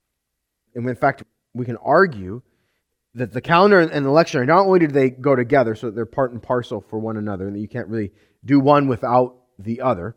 And 0.73 0.89
in 0.89 0.95
fact, 0.95 1.21
we 1.53 1.63
can 1.63 1.77
argue 1.77 2.41
that 3.15 3.33
the 3.33 3.41
calendar 3.41 3.79
and 3.79 4.05
the 4.05 4.09
lectionary, 4.09 4.47
not 4.47 4.65
only 4.65 4.79
do 4.79 4.87
they 4.87 5.09
go 5.09 5.35
together, 5.35 5.75
so 5.75 5.87
that 5.87 5.95
they're 5.95 6.05
part 6.05 6.31
and 6.31 6.41
parcel 6.41 6.81
for 6.81 6.97
one 6.99 7.17
another, 7.17 7.47
and 7.47 7.55
that 7.55 7.59
you 7.59 7.67
can't 7.67 7.87
really 7.87 8.11
do 8.45 8.59
one 8.59 8.87
without 8.87 9.35
the 9.59 9.81
other, 9.81 10.15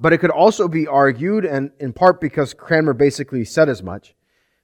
but 0.00 0.12
it 0.12 0.18
could 0.18 0.30
also 0.30 0.68
be 0.68 0.86
argued, 0.86 1.44
and 1.44 1.70
in 1.78 1.92
part 1.92 2.20
because 2.20 2.54
Cranmer 2.54 2.94
basically 2.94 3.44
said 3.44 3.68
as 3.68 3.82
much, 3.82 4.14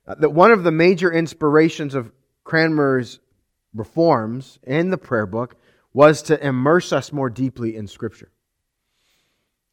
uh, 0.06 0.14
that 0.16 0.30
one 0.30 0.50
of 0.50 0.64
the 0.64 0.72
major 0.72 1.12
inspirations 1.12 1.94
of 1.94 2.10
Cranmer's 2.44 3.20
reforms 3.74 4.58
in 4.62 4.90
the 4.90 4.98
prayer 4.98 5.26
book 5.26 5.56
was 5.92 6.22
to 6.22 6.46
immerse 6.46 6.92
us 6.92 7.12
more 7.12 7.28
deeply 7.28 7.76
in 7.76 7.86
Scripture. 7.86 8.30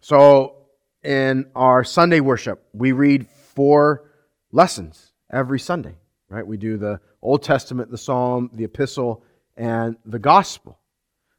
So 0.01 0.67
in 1.03 1.45
our 1.55 1.83
Sunday 1.83 2.19
worship, 2.19 2.67
we 2.73 2.91
read 2.91 3.27
four 3.27 4.11
lessons 4.51 5.13
every 5.31 5.59
Sunday, 5.59 5.95
right? 6.29 6.45
We 6.45 6.57
do 6.57 6.77
the 6.77 6.99
Old 7.25 7.43
Testament, 7.43 7.91
the 7.91 7.97
Psalm, 7.97 8.49
the 8.53 8.63
Epistle, 8.63 9.23
and 9.57 9.97
the 10.05 10.19
Gospel. 10.19 10.79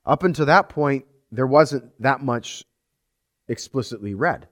Up 0.05 0.23
until 0.23 0.47
that 0.47 0.69
point, 0.69 1.07
there 1.31 1.47
wasn't 1.47 1.85
that 2.03 2.21
much 2.21 2.65
explicitly 3.49 4.15
read. 4.15 4.49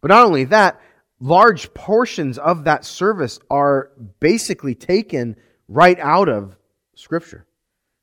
But 0.00 0.08
not 0.08 0.26
only 0.26 0.44
that, 0.44 0.80
large 1.20 1.74
portions 1.74 2.38
of 2.38 2.64
that 2.64 2.84
service 2.84 3.38
are 3.50 3.90
basically 4.20 4.74
taken 4.74 5.36
right 5.68 5.98
out 5.98 6.28
of 6.28 6.56
Scripture. 6.94 7.46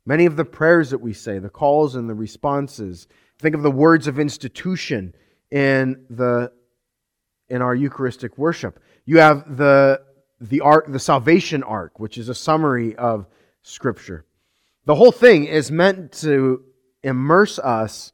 Many 0.06 0.26
of 0.26 0.36
the 0.36 0.46
prayers 0.46 0.92
that 0.92 1.02
we 1.02 1.14
say, 1.14 1.40
the 1.40 1.50
calls 1.50 1.96
and 1.96 2.10
the 2.10 2.16
responses, 2.16 3.08
think 3.40 3.56
of 3.56 3.64
the 3.64 3.72
words 3.72 4.08
of 4.08 4.20
institution 4.20 5.14
in 5.52 6.06
the 6.10 6.52
in 7.50 7.62
our 7.62 7.76
Eucharistic 7.76 8.38
worship. 8.38 8.80
You 9.06 9.20
have 9.20 9.58
the 9.58 10.02
the 10.40 10.62
arc, 10.62 10.92
the 10.92 11.00
salvation 11.00 11.64
arc, 11.64 12.00
which 12.00 12.18
is 12.18 12.30
a 12.30 12.36
summary 12.36 12.96
of 12.96 13.28
Scripture. 13.64 14.26
The 14.86 14.96
whole 14.96 15.12
thing 15.12 15.46
is 15.46 15.72
meant 15.72 16.12
to 16.14 16.64
immerse 17.04 17.60
us 17.60 18.14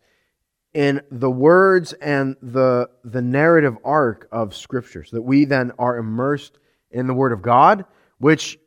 in 0.74 1.02
the 1.12 1.30
words 1.30 1.94
and 1.94 2.36
the, 2.42 2.90
the 3.04 3.22
narrative 3.22 3.78
arc 3.84 4.28
of 4.32 4.56
Scripture, 4.56 5.04
so 5.04 5.18
that 5.18 5.22
we 5.22 5.46
then 5.46 5.72
are 5.78 5.98
immersed 5.98 6.58
in 6.90 7.08
the 7.08 7.14
Word 7.14 7.32
of 7.32 7.42
God, 7.42 7.86
which 8.18 8.58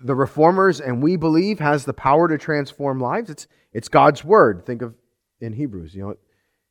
the 0.00 0.14
reformers 0.14 0.80
and 0.80 1.02
we 1.02 1.16
believe 1.16 1.58
has 1.58 1.84
the 1.84 1.94
power 1.94 2.28
to 2.28 2.38
transform 2.38 3.00
lives. 3.00 3.30
It's, 3.30 3.46
it's 3.72 3.88
God's 3.88 4.24
Word. 4.24 4.66
Think 4.66 4.82
of 4.82 4.94
in 5.40 5.52
Hebrews, 5.52 5.94
you 5.94 6.02
know, 6.02 6.14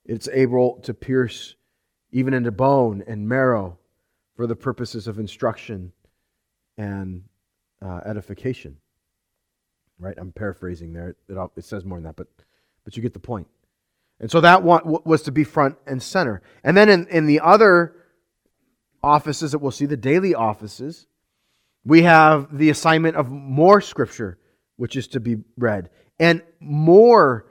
it's 0.06 0.28
able 0.32 0.80
to 0.82 0.94
pierce 0.94 1.56
even 2.12 2.34
into 2.34 2.52
bone 2.52 3.04
and 3.08 3.28
marrow 3.28 3.78
for 4.36 4.48
the 4.48 4.56
purposes 4.56 5.08
of 5.08 5.20
instruction 5.20 5.92
and 6.78 7.24
uh, 7.84 8.02
edification. 8.06 8.78
Right? 10.00 10.16
I'm 10.18 10.32
paraphrasing 10.32 10.94
there. 10.94 11.16
It, 11.28 11.38
it, 11.56 11.66
says 11.66 11.84
more 11.84 11.98
than 11.98 12.06
that, 12.06 12.16
but, 12.16 12.28
but 12.86 12.96
you 12.96 13.02
get 13.02 13.14
the 13.14 13.20
point. 13.20 13.48
And 14.20 14.30
so 14.30 14.42
that 14.42 14.64
one 14.64 14.82
was 15.06 15.24
to 15.24 15.32
be 15.32 15.44
front 15.44 15.78
and 15.86 16.02
center. 16.02 16.42
And 16.64 16.76
then 16.76 16.90
in, 16.90 17.08
in 17.08 17.26
the 17.26 17.40
other 17.40 17.96
offices 19.04 19.52
that 19.52 19.60
we'll 19.60 19.72
see, 19.72 19.86
the 19.86 19.98
daily 19.98 20.34
offices, 20.34 21.08
we 21.86 22.04
have 22.04 22.56
the 22.56 22.70
assignment 22.70 23.16
of 23.16 23.30
more 23.30 23.80
scripture, 23.80 24.40
which 24.76 24.96
is 24.96 25.08
to 25.10 25.20
be 25.20 25.38
read, 25.58 25.90
and 26.20 26.42
more 26.60 27.46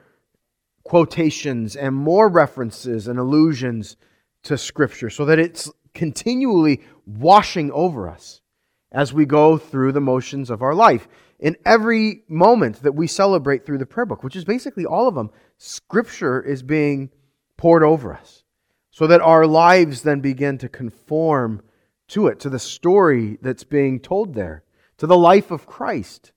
quotations 0.87 1.75
and 1.75 1.93
more 1.93 2.29
references 2.29 3.07
and 3.07 3.19
allusions 3.19 3.97
to 4.43 4.57
Scripture 4.57 5.09
so 5.09 5.25
that 5.25 5.37
it's 5.37 5.69
continually 5.93 6.81
washing 7.05 7.69
over 7.71 8.07
us 8.07 8.41
as 8.91 9.13
we 9.13 9.25
go 9.25 9.57
through 9.57 9.91
the 9.91 10.01
motions 10.01 10.49
of 10.49 10.61
our 10.61 10.73
life. 10.73 11.07
In 11.39 11.55
every 11.65 12.23
moment 12.27 12.81
that 12.83 12.95
we 12.95 13.07
celebrate 13.07 13.65
through 13.65 13.77
the 13.77 13.85
prayer 13.85 14.05
book, 14.05 14.23
which 14.23 14.35
is 14.35 14.45
basically 14.45 14.85
all 14.85 15.07
of 15.07 15.15
them, 15.15 15.29
Scripture 15.57 16.41
is 16.41 16.63
being 16.63 17.11
poured 17.57 17.83
over 17.83 18.13
us 18.13 18.43
so 18.91 19.07
that 19.07 19.21
our 19.21 19.45
lives 19.45 20.01
then 20.01 20.21
begin 20.21 20.57
to 20.57 20.69
conform 20.69 21.61
to 22.07 22.27
it, 22.27 22.39
to 22.39 22.49
the 22.49 22.59
story 22.59 23.37
that's 23.41 23.63
being 23.63 23.99
told 23.99 24.33
there, 24.33 24.63
to 24.97 25.05
the 25.05 25.17
life 25.17 25.51
of 25.51 25.67
Christ 25.67 26.31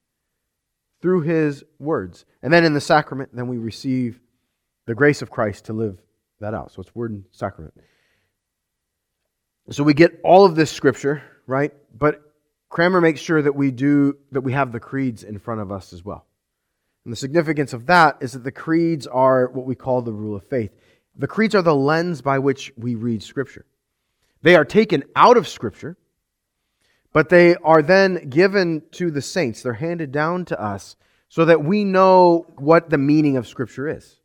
through 1.01 1.23
his 1.23 1.65
words. 1.79 2.27
And 2.43 2.53
then 2.53 2.65
in 2.65 2.75
the 2.75 2.81
sacrament, 2.81 3.31
then 3.33 3.49
we 3.49 3.57
receive 3.57 4.21
the 4.87 4.95
grace 4.95 5.23
of 5.23 5.31
Christ 5.31 5.67
to 5.67 5.73
live 5.73 5.99
that 6.41 6.53
out. 6.53 6.73
So 6.73 6.83
it's 6.83 6.95
word 6.95 7.13
and 7.13 7.25
sacrament. 7.31 7.75
So 9.71 9.85
we 9.85 9.95
get 9.95 10.21
all 10.25 10.45
of 10.45 10.57
this 10.57 10.71
scripture, 10.71 11.23
right? 11.47 11.73
But 11.97 12.30
Cranmer 12.71 13.01
makes 13.01 13.21
sure 13.21 13.43
that 13.43 13.57
we 13.57 13.73
do 13.73 14.17
that 14.31 14.41
we 14.41 14.53
have 14.53 14.73
the 14.73 14.81
creeds 14.81 15.25
in 15.25 15.39
front 15.39 15.61
of 15.61 15.73
us 15.73 15.93
as 15.93 16.05
well. 16.05 16.25
And 17.05 17.13
the 17.13 17.17
significance 17.17 17.73
of 17.73 17.87
that 17.87 18.19
is 18.21 18.33
that 18.33 18.45
the 18.45 18.53
creeds 18.53 19.07
are 19.07 19.49
what 19.49 19.67
we 19.67 19.75
call 19.75 20.03
the 20.03 20.13
rule 20.13 20.37
of 20.37 20.45
faith. 20.45 20.71
The 21.17 21.27
creeds 21.27 21.55
are 21.55 21.63
the 21.63 21.75
lens 21.75 22.23
by 22.23 22.39
which 22.39 22.73
we 22.77 22.95
read 22.95 23.23
scripture. 23.23 23.67
They 24.43 24.55
are 24.55 24.65
taken 24.65 25.03
out 25.17 25.37
of 25.37 25.49
scripture, 25.49 25.97
but 27.13 27.29
they 27.29 27.57
are 27.57 27.83
then 27.83 28.29
given 28.31 28.83
to 28.93 29.11
the 29.11 29.21
saints. 29.21 29.63
They're 29.63 29.73
handed 29.75 30.13
down 30.13 30.45
to 30.47 30.61
us 30.61 30.95
so 31.29 31.45
that 31.47 31.65
we 31.65 31.85
know 31.85 32.47
what 32.57 32.89
the 32.89 32.99
meaning 32.99 33.37
of 33.37 33.49
scripture 33.49 33.89
is. 33.89 34.20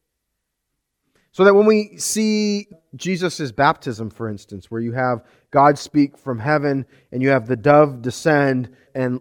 So 1.36 1.44
that 1.44 1.54
when 1.54 1.66
we 1.66 1.98
see 1.98 2.70
Jesus' 2.96 3.52
baptism, 3.52 4.10
for 4.10 4.30
instance, 4.30 4.72
where 4.72 4.80
you 4.80 4.94
have 4.94 5.26
God 5.52 5.78
speak 5.78 6.18
from 6.18 6.40
heaven 6.40 6.86
and 7.12 7.22
you 7.22 7.28
have 7.28 7.46
the 7.46 7.58
dove 7.58 8.02
descend 8.02 8.74
and 8.94 9.20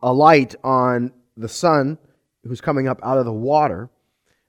alight 0.00 0.56
on 0.64 1.12
the 1.36 1.48
Son 1.48 1.98
who's 2.44 2.60
coming 2.60 2.88
up 2.88 2.98
out 3.04 3.18
of 3.18 3.26
the 3.26 3.32
water, 3.32 3.90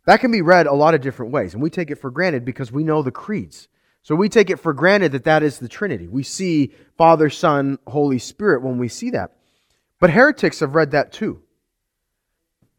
that 0.07 0.21
can 0.21 0.31
be 0.31 0.41
read 0.41 0.65
a 0.65 0.73
lot 0.73 0.95
of 0.95 1.01
different 1.01 1.31
ways. 1.31 1.53
And 1.53 1.61
we 1.61 1.69
take 1.69 1.91
it 1.91 1.99
for 1.99 2.09
granted 2.09 2.45
because 2.45 2.71
we 2.71 2.83
know 2.83 3.03
the 3.03 3.11
creeds. 3.11 3.67
So 4.01 4.15
we 4.15 4.27
take 4.27 4.49
it 4.49 4.59
for 4.59 4.73
granted 4.73 5.11
that 5.11 5.25
that 5.25 5.43
is 5.43 5.59
the 5.59 5.69
Trinity. 5.69 6.07
We 6.07 6.23
see 6.23 6.73
Father, 6.97 7.29
Son, 7.29 7.77
Holy 7.85 8.17
Spirit 8.17 8.63
when 8.63 8.79
we 8.79 8.87
see 8.87 9.11
that. 9.11 9.35
But 9.99 10.09
heretics 10.09 10.61
have 10.61 10.73
read 10.73 10.89
that 10.89 11.11
too. 11.11 11.43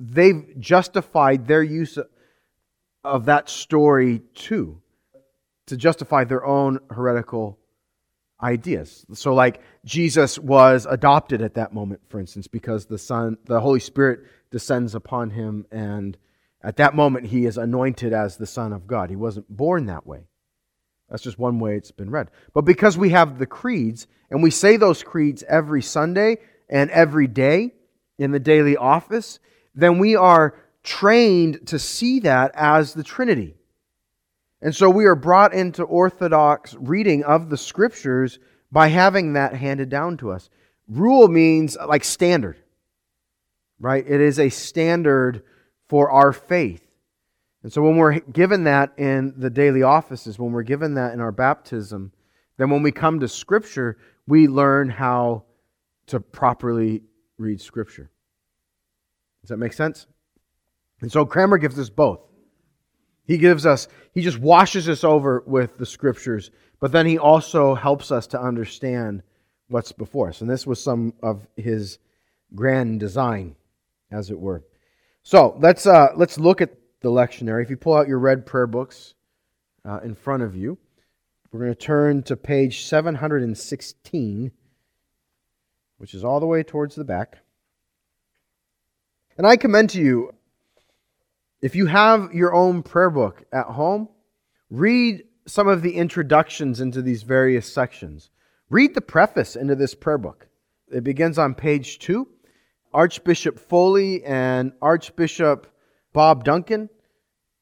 They've 0.00 0.58
justified 0.58 1.46
their 1.46 1.62
use 1.62 1.98
of 3.04 3.26
that 3.26 3.48
story 3.48 4.22
too 4.34 4.80
to 5.66 5.76
justify 5.76 6.24
their 6.24 6.44
own 6.44 6.78
heretical 6.90 7.58
ideas. 8.42 9.06
So 9.14 9.34
like 9.34 9.60
Jesus 9.84 10.38
was 10.38 10.86
adopted 10.86 11.42
at 11.42 11.54
that 11.54 11.72
moment 11.72 12.02
for 12.08 12.20
instance 12.20 12.48
because 12.48 12.86
the 12.86 12.98
son 12.98 13.38
the 13.46 13.60
Holy 13.60 13.80
Spirit 13.80 14.20
descends 14.50 14.94
upon 14.94 15.30
him 15.30 15.66
and 15.70 16.16
At 16.64 16.76
that 16.78 16.94
moment, 16.94 17.26
he 17.26 17.44
is 17.44 17.58
anointed 17.58 18.14
as 18.14 18.38
the 18.38 18.46
Son 18.46 18.72
of 18.72 18.86
God. 18.86 19.10
He 19.10 19.16
wasn't 19.16 19.54
born 19.54 19.84
that 19.86 20.06
way. 20.06 20.24
That's 21.10 21.22
just 21.22 21.38
one 21.38 21.58
way 21.58 21.76
it's 21.76 21.90
been 21.90 22.10
read. 22.10 22.30
But 22.54 22.62
because 22.62 22.96
we 22.96 23.10
have 23.10 23.38
the 23.38 23.46
creeds, 23.46 24.06
and 24.30 24.42
we 24.42 24.50
say 24.50 24.78
those 24.78 25.02
creeds 25.02 25.44
every 25.46 25.82
Sunday 25.82 26.38
and 26.70 26.90
every 26.90 27.26
day 27.26 27.74
in 28.18 28.30
the 28.30 28.40
daily 28.40 28.78
office, 28.78 29.38
then 29.74 29.98
we 29.98 30.16
are 30.16 30.54
trained 30.84 31.66
to 31.66 31.78
see 31.78 32.20
that 32.20 32.52
as 32.54 32.94
the 32.94 33.02
Trinity. 33.02 33.56
And 34.60 34.74
so 34.74 34.88
we 34.88 35.06
are 35.06 35.16
brought 35.16 35.52
into 35.52 35.82
Orthodox 35.82 36.74
reading 36.78 37.24
of 37.24 37.50
the 37.50 37.56
Scriptures 37.56 38.38
by 38.70 38.88
having 38.88 39.32
that 39.32 39.54
handed 39.54 39.88
down 39.88 40.16
to 40.18 40.30
us. 40.30 40.48
Rule 40.88 41.28
means 41.28 41.76
like 41.76 42.04
standard, 42.04 42.56
right? 43.78 44.04
It 44.06 44.20
is 44.20 44.38
a 44.38 44.50
standard 44.50 45.42
for 45.88 46.10
our 46.10 46.32
faith. 46.32 46.82
And 47.62 47.72
so 47.72 47.82
when 47.82 47.96
we're 47.96 48.20
given 48.20 48.64
that 48.64 48.92
in 48.98 49.34
the 49.36 49.50
daily 49.50 49.82
offices, 49.82 50.38
when 50.38 50.52
we're 50.52 50.62
given 50.62 50.94
that 50.94 51.14
in 51.14 51.20
our 51.20 51.32
baptism, 51.32 52.12
then 52.58 52.68
when 52.68 52.82
we 52.82 52.92
come 52.92 53.20
to 53.20 53.28
Scripture, 53.28 53.96
we 54.26 54.48
learn 54.48 54.90
how 54.90 55.44
to 56.06 56.20
properly 56.20 57.02
read 57.38 57.60
Scripture. 57.60 58.10
Does 59.42 59.48
that 59.48 59.56
make 59.56 59.72
sense? 59.72 60.06
And 61.00 61.11
so 61.11 61.24
Cranmer 61.24 61.59
gives 61.59 61.78
us 61.78 61.90
both. 61.90 62.20
He 63.26 63.38
gives 63.38 63.64
us, 63.66 63.88
he 64.12 64.20
just 64.22 64.38
washes 64.38 64.88
us 64.88 65.02
over 65.02 65.42
with 65.46 65.78
the 65.78 65.87
Scriptures, 65.87 66.50
but 66.80 66.92
then 66.92 67.07
he 67.07 67.18
also 67.18 67.74
helps 67.74 68.11
us 68.11 68.26
to 68.28 68.40
understand 68.40 69.22
what's 69.68 69.92
before 69.92 70.28
us. 70.28 70.40
And 70.40 70.50
this 70.50 70.66
was 70.66 70.83
some 70.83 71.14
of 71.22 71.46
his 71.57 71.98
grand 72.54 73.00
design, 73.00 73.57
as 74.11 74.30
it 74.30 74.38
were. 74.38 74.62
So 75.22 75.57
let's, 75.59 75.87
uh, 75.87 76.09
let's 76.16 76.38
look 76.38 76.61
at 76.61 76.74
the 77.00 77.09
lectionary. 77.09 77.62
If 77.62 77.70
you 77.70 77.76
pull 77.78 77.94
out 77.94 78.09
your 78.09 78.18
red 78.18 78.44
prayer 78.44 78.66
books 78.66 79.14
uh, 79.85 80.00
in 80.04 80.14
front 80.14 80.42
of 80.42 80.54
you, 80.54 80.78
we're 81.50 81.61
going 81.61 81.72
to 81.72 81.78
turn 81.78 82.22
to 82.24 82.37
page 82.37 82.85
716, 82.85 84.50
which 85.98 86.12
is 86.12 86.24
all 86.24 86.40
the 86.40 86.46
way 86.46 86.62
towards 86.62 86.94
the 86.94 87.04
back. 87.04 87.38
And 89.38 89.46
I 89.46 89.57
commend 89.57 89.90
to 89.90 90.00
you, 90.00 90.33
if 91.64 91.74
you 91.74 91.87
have 91.87 92.35
your 92.35 92.55
own 92.55 92.83
prayer 92.83 93.09
book 93.09 93.42
at 93.50 93.64
home, 93.64 94.11
read 94.68 95.24
some 95.46 95.66
of 95.66 95.81
the 95.81 95.94
introductions 95.94 96.79
into 96.79 97.00
these 97.00 97.22
various 97.22 97.72
sections. 97.72 98.29
Read 98.68 98.94
the 98.94 99.00
preface 99.00 99.57
into 99.57 99.74
this 99.74 99.94
prayer 99.94 100.18
book. 100.18 100.46
It 100.92 101.05
begins 101.05 101.38
on 101.38 101.55
page 101.55 102.00
two 102.00 102.29
Archbishop 102.92 103.59
Foley 103.59 104.22
and 104.24 104.72
Archbishop 104.83 105.66
Bob 106.12 106.44
Duncan 106.44 106.90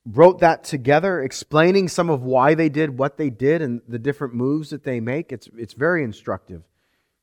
wrote 0.05 0.41
that 0.41 0.65
together, 0.65 1.23
explaining 1.23 1.87
some 1.87 2.11
of 2.11 2.25
why 2.25 2.55
they 2.55 2.69
did 2.69 2.99
what 2.99 3.19
they 3.19 3.31
did 3.31 3.63
and 3.63 3.83
the 3.87 4.01
different 4.01 4.35
moves 4.35 4.71
that 4.71 4.83
they 4.83 4.99
make. 4.99 5.31
It's, 5.31 5.49
it's 5.57 5.75
very 5.75 6.03
instructive 6.03 6.65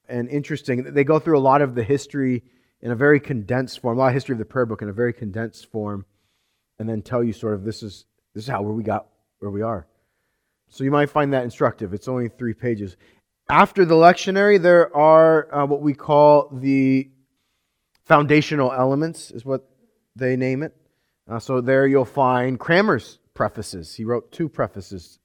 and 0.08 0.30
interesting. 0.30 0.94
They 0.94 1.04
go 1.04 1.20
through 1.20 1.40
a 1.40 1.42
lot 1.42 1.62
of 1.62 1.76
the 1.76 1.84
history 1.84 2.42
in 2.82 2.90
a 2.90 2.96
very 2.96 3.20
condensed 3.20 3.82
form, 3.82 3.98
a 3.98 4.00
lot 4.00 4.08
of 4.08 4.14
history 4.14 4.32
of 4.32 4.40
the 4.40 4.46
prayer 4.46 4.66
book 4.66 4.82
in 4.82 4.88
a 4.88 4.94
very 4.94 5.12
condensed 5.12 5.70
form, 5.70 6.06
and 6.80 6.88
then 6.88 7.02
tell 7.02 7.24
you 7.24 7.34
sort 7.34 7.54
of 7.54 7.64
this 7.64 7.84
is 7.84 8.06
this 8.34 8.46
is 8.46 8.50
how 8.50 8.62
we 8.62 8.84
got 8.84 9.08
where 9.40 9.52
we 9.52 9.62
are. 9.62 9.88
So 10.70 10.84
you 10.84 10.92
might 10.92 11.10
find 11.10 11.34
that 11.34 11.44
instructive. 11.44 11.94
It's 11.94 12.08
only 12.08 12.30
three 12.30 12.54
pages. 12.54 12.96
After 13.50 13.86
the 13.86 13.96
lectionary, 13.96 14.62
there 14.62 14.96
are 14.96 15.54
uh, 15.54 15.66
what 15.66 15.82
we 15.82 15.94
call 15.94 16.50
the 16.52 17.10
foundational 18.06 18.72
elements, 18.72 19.32
is 19.32 19.44
what 19.44 19.68
they 20.16 20.36
name 20.36 20.64
it. 20.64 20.76
Uh, 21.28 21.40
so 21.40 21.62
there 21.62 21.88
you'll 21.88 22.06
find 22.06 22.60
Cranmer's 22.60 23.20
prefaces. 23.34 23.96
He 23.96 24.04
wrote 24.04 24.32
two 24.32 24.50
prefaces, 24.50 25.20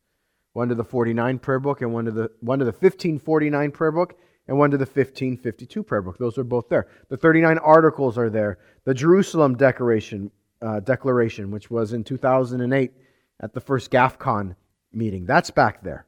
one 0.53 0.69
to 0.69 0.75
the 0.75 0.85
49 0.85 1.39
prayer 1.39 1.61
book 1.61 1.83
and 1.83 1.93
one 1.93 2.05
to 2.07 2.11
the 2.11 2.31
one 2.41 2.59
to 2.59 2.65
the 2.65 2.73
1549 2.73 3.71
prayer 3.71 3.93
book 3.93 4.19
and 4.47 4.59
one 4.59 4.71
to 4.71 4.77
the 4.77 4.85
1552 4.85 5.83
prayer 5.83 6.03
book. 6.03 6.19
Those 6.19 6.39
are 6.39 6.45
both 6.45 6.69
there. 6.69 6.87
The 7.09 7.17
39 7.17 7.59
articles 7.59 8.19
are 8.19 8.31
there. 8.31 8.59
The 8.85 8.95
Jerusalem 8.95 9.57
Declaration, 9.57 10.31
uh, 10.65 10.81
Declaration, 10.81 11.51
which 11.51 11.71
was 11.71 11.93
in 11.93 12.05
2008 12.05 12.93
at 13.41 13.53
the 13.53 13.61
first 13.61 13.91
GAFCON 13.91 14.57
meeting, 14.93 15.27
that's 15.27 15.51
back 15.51 15.83
there. 15.83 16.07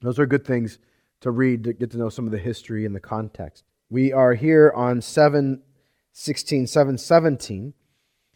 Those 0.00 0.18
are 0.18 0.26
good 0.26 0.44
things 0.44 0.78
to 1.20 1.30
read 1.30 1.64
to 1.64 1.72
get 1.72 1.90
to 1.92 1.98
know 1.98 2.08
some 2.08 2.26
of 2.26 2.32
the 2.32 2.38
history 2.38 2.84
and 2.84 2.94
the 2.94 3.00
context. 3.00 3.64
We 3.90 4.12
are 4.12 4.34
here 4.34 4.72
on 4.74 5.00
716, 5.00 6.66
717. 6.66 7.74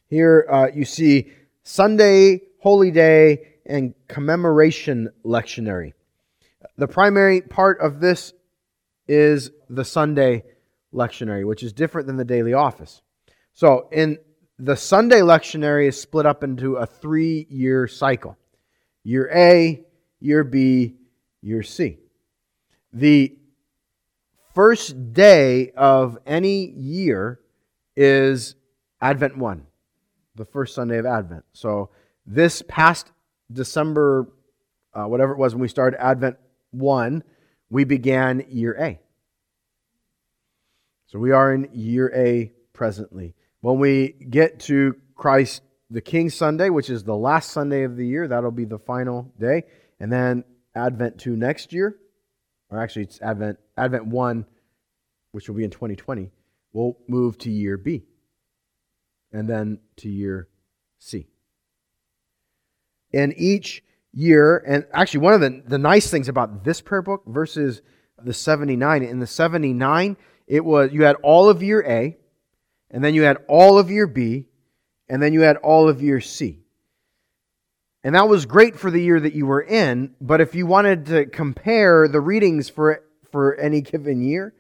Here 0.09 0.47
uh, 0.51 0.69
you 0.73 0.85
see 0.85 1.33
Sunday, 1.63 2.43
Holy 2.61 2.91
Day, 2.91 3.55
and 3.65 3.95
Commemoration 4.07 5.11
Lectionary. 5.25 5.95
The 6.77 6.87
primary 6.87 7.41
part 7.41 7.81
of 7.81 8.01
this 8.01 8.33
is 9.09 9.51
the 9.69 9.85
Sunday 9.85 10.45
lectionary, 10.93 11.47
which 11.47 11.63
is 11.63 11.73
different 11.73 12.07
than 12.07 12.17
the 12.17 12.25
daily 12.25 12.53
office. 12.53 13.03
So, 13.53 13.89
in 13.91 14.19
the 14.59 14.77
Sunday 14.77 15.21
lectionary 15.21 15.89
is 15.89 16.01
split 16.01 16.27
up 16.27 16.43
into 16.43 16.77
a 16.77 16.87
three 16.87 17.47
year 17.51 17.87
cycle 17.87 18.37
year 19.05 19.31
A, 19.33 19.85
year 20.19 20.43
B, 20.43 20.97
year 21.41 21.63
C. 21.63 21.99
The 22.93 23.39
first 24.53 25.13
day 25.13 25.71
of 25.77 26.19
any 26.27 26.71
year 26.71 27.39
is 27.95 28.57
Advent 29.01 29.39
1, 29.39 29.65
the 30.35 30.45
first 30.45 30.75
Sunday 30.75 30.99
of 30.99 31.07
Advent. 31.07 31.45
So 31.53 31.91
this 32.27 32.63
past 32.67 33.13
December, 33.53 34.29
uh, 34.93 35.05
whatever 35.05 35.33
it 35.33 35.39
was 35.39 35.55
when 35.55 35.63
we 35.63 35.69
started 35.69 36.03
Advent 36.03 36.37
1, 36.73 37.23
we 37.71 37.85
began 37.85 38.45
year 38.49 38.77
A. 38.81 38.99
So 41.07 41.21
we 41.21 41.31
are 41.31 41.55
in 41.55 41.69
year 41.73 42.13
A 42.13 42.51
presently. 42.73 43.36
When 43.67 43.81
we 43.81 44.11
get 44.31 44.61
to 44.61 44.95
Christ 45.17 45.61
the 45.91 46.01
King 46.01 46.31
Sunday, 46.31 46.71
which 46.71 46.89
is 46.89 47.03
the 47.03 47.17
last 47.17 47.51
Sunday 47.51 47.83
of 47.83 47.97
the 47.97 48.07
year, 48.07 48.29
that'll 48.29 48.53
be 48.53 48.65
the 48.65 48.79
final 48.79 49.35
day. 49.41 49.65
And 49.99 50.13
then 50.13 50.45
Advent 50.77 51.19
2 51.19 51.35
next 51.35 51.73
year, 51.73 51.97
or 52.71 52.81
actually 52.81 53.03
it's 53.03 53.21
Advent 53.21 53.59
Advent 53.77 54.07
1, 54.07 54.47
which 55.33 55.49
will 55.49 55.57
be 55.57 55.65
in 55.65 55.71
2020, 55.71 56.31
we'll 56.73 56.97
move 57.09 57.39
to 57.39 57.51
year 57.51 57.77
B 57.77 58.05
and 59.33 59.49
then 59.51 59.81
to 59.97 60.09
year 60.09 60.47
C. 61.01 61.27
In 63.11 63.35
each 63.37 63.83
year, 64.13 64.59
and 64.65 64.87
actually 64.93 65.23
one 65.23 65.35
of 65.35 65.41
the, 65.41 65.65
the 65.67 65.79
nice 65.79 66.09
things 66.09 66.29
about 66.29 66.63
this 66.63 66.81
prayer 66.81 67.03
book 67.03 67.25
versus 67.27 67.83
the 68.23 68.33
79, 68.33 69.03
in 69.03 69.19
the 69.19 69.27
79, 69.27 70.17
it 70.47 70.65
was 70.65 70.93
you 70.93 71.03
had 71.03 71.17
all 71.25 71.49
of 71.49 71.65
year 71.65 71.85
A, 71.85 72.17
and 72.91 73.03
then 73.03 73.15
you 73.15 73.23
had 73.23 73.39
all 73.49 73.79
of 73.79 73.91
year 73.91 74.07
B, 74.07 74.47
and 75.09 75.23
then 75.23 75.33
you 75.33 75.41
had 75.43 75.57
all 75.59 75.89
of 75.89 76.03
year 76.03 76.21
C. 76.21 76.61
And 78.05 78.15
that 78.15 78.29
was 78.29 78.47
great 78.47 78.79
for 78.79 78.91
the 78.91 79.03
year 79.03 79.19
that 79.19 79.35
you 79.35 79.47
were 79.47 79.63
in, 79.63 80.15
but 80.21 80.41
if 80.41 80.55
you 80.55 80.67
wanted 80.67 81.07
to 81.07 81.27
compare 81.27 82.07
the 82.07 82.21
readings 82.21 82.69
for, 82.69 83.03
for 83.33 83.57
any 83.57 83.81
given 83.81 84.23
year, 84.23 84.55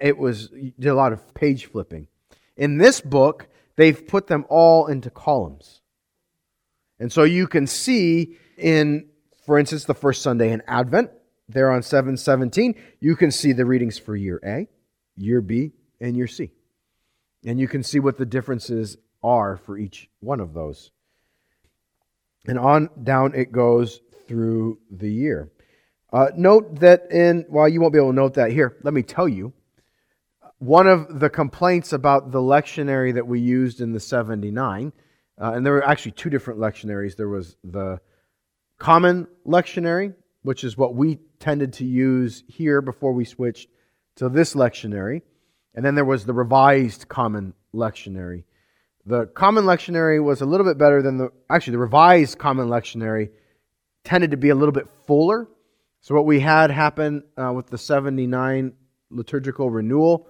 it 0.00 0.18
was 0.18 0.48
did 0.48 0.86
a 0.86 0.94
lot 0.94 1.12
of 1.12 1.34
page 1.34 1.66
flipping. 1.66 2.08
In 2.56 2.78
this 2.78 3.00
book, 3.00 3.46
they've 3.76 4.06
put 4.06 4.26
them 4.26 4.44
all 4.48 4.86
into 4.86 5.10
columns. 5.10 5.80
And 6.98 7.12
so 7.12 7.22
you 7.22 7.46
can 7.46 7.66
see 7.66 8.36
in, 8.56 9.08
for 9.46 9.58
instance, 9.58 9.84
the 9.84 9.94
first 9.94 10.22
Sunday 10.22 10.50
in 10.50 10.62
Advent, 10.66 11.10
there 11.48 11.70
on 11.70 11.82
717, 11.82 12.74
you 13.00 13.16
can 13.16 13.30
see 13.30 13.52
the 13.52 13.64
readings 13.64 13.98
for 13.98 14.16
year 14.16 14.40
A, 14.44 14.66
year 15.16 15.40
B, 15.40 15.72
and 16.00 16.16
year 16.16 16.26
C. 16.26 16.50
And 17.44 17.60
you 17.60 17.68
can 17.68 17.82
see 17.82 18.00
what 18.00 18.18
the 18.18 18.26
differences 18.26 18.96
are 19.22 19.56
for 19.56 19.78
each 19.78 20.08
one 20.20 20.40
of 20.40 20.54
those. 20.54 20.90
And 22.46 22.58
on 22.58 22.90
down 23.02 23.34
it 23.34 23.52
goes 23.52 24.00
through 24.26 24.78
the 24.90 25.10
year. 25.10 25.50
Uh, 26.12 26.28
note 26.36 26.80
that 26.80 27.10
in, 27.10 27.44
well, 27.48 27.68
you 27.68 27.80
won't 27.80 27.92
be 27.92 27.98
able 27.98 28.10
to 28.10 28.16
note 28.16 28.34
that 28.34 28.50
here. 28.50 28.76
Let 28.82 28.94
me 28.94 29.02
tell 29.02 29.28
you. 29.28 29.52
One 30.58 30.88
of 30.88 31.20
the 31.20 31.30
complaints 31.30 31.92
about 31.92 32.32
the 32.32 32.40
lectionary 32.40 33.14
that 33.14 33.26
we 33.26 33.38
used 33.38 33.80
in 33.80 33.92
the 33.92 34.00
79, 34.00 34.92
uh, 35.40 35.52
and 35.52 35.64
there 35.64 35.74
were 35.74 35.86
actually 35.86 36.12
two 36.12 36.30
different 36.30 36.58
lectionaries. 36.58 37.14
There 37.14 37.28
was 37.28 37.56
the 37.62 38.00
common 38.78 39.28
lectionary, 39.46 40.14
which 40.42 40.64
is 40.64 40.76
what 40.76 40.94
we 40.94 41.18
tended 41.38 41.74
to 41.74 41.84
use 41.84 42.42
here 42.48 42.80
before 42.80 43.12
we 43.12 43.24
switched 43.24 43.68
to 44.16 44.28
this 44.28 44.54
lectionary. 44.54 45.22
And 45.78 45.84
then 45.84 45.94
there 45.94 46.04
was 46.04 46.26
the 46.26 46.32
revised 46.32 47.06
common 47.06 47.54
lectionary. 47.72 48.42
The 49.06 49.26
Common 49.26 49.62
Lectionary 49.62 50.20
was 50.20 50.40
a 50.40 50.44
little 50.44 50.66
bit 50.66 50.76
better 50.76 51.02
than 51.02 51.18
the, 51.18 51.30
actually, 51.48 51.74
the 51.74 51.78
Revised 51.78 52.36
Common 52.36 52.66
Lectionary 52.66 53.30
tended 54.02 54.32
to 54.32 54.36
be 54.36 54.48
a 54.48 54.56
little 54.56 54.72
bit 54.72 54.88
fuller. 55.06 55.46
So, 56.00 56.16
what 56.16 56.26
we 56.26 56.40
had 56.40 56.72
happen 56.72 57.22
uh, 57.36 57.52
with 57.52 57.68
the 57.68 57.78
79 57.78 58.72
liturgical 59.10 59.70
renewal, 59.70 60.26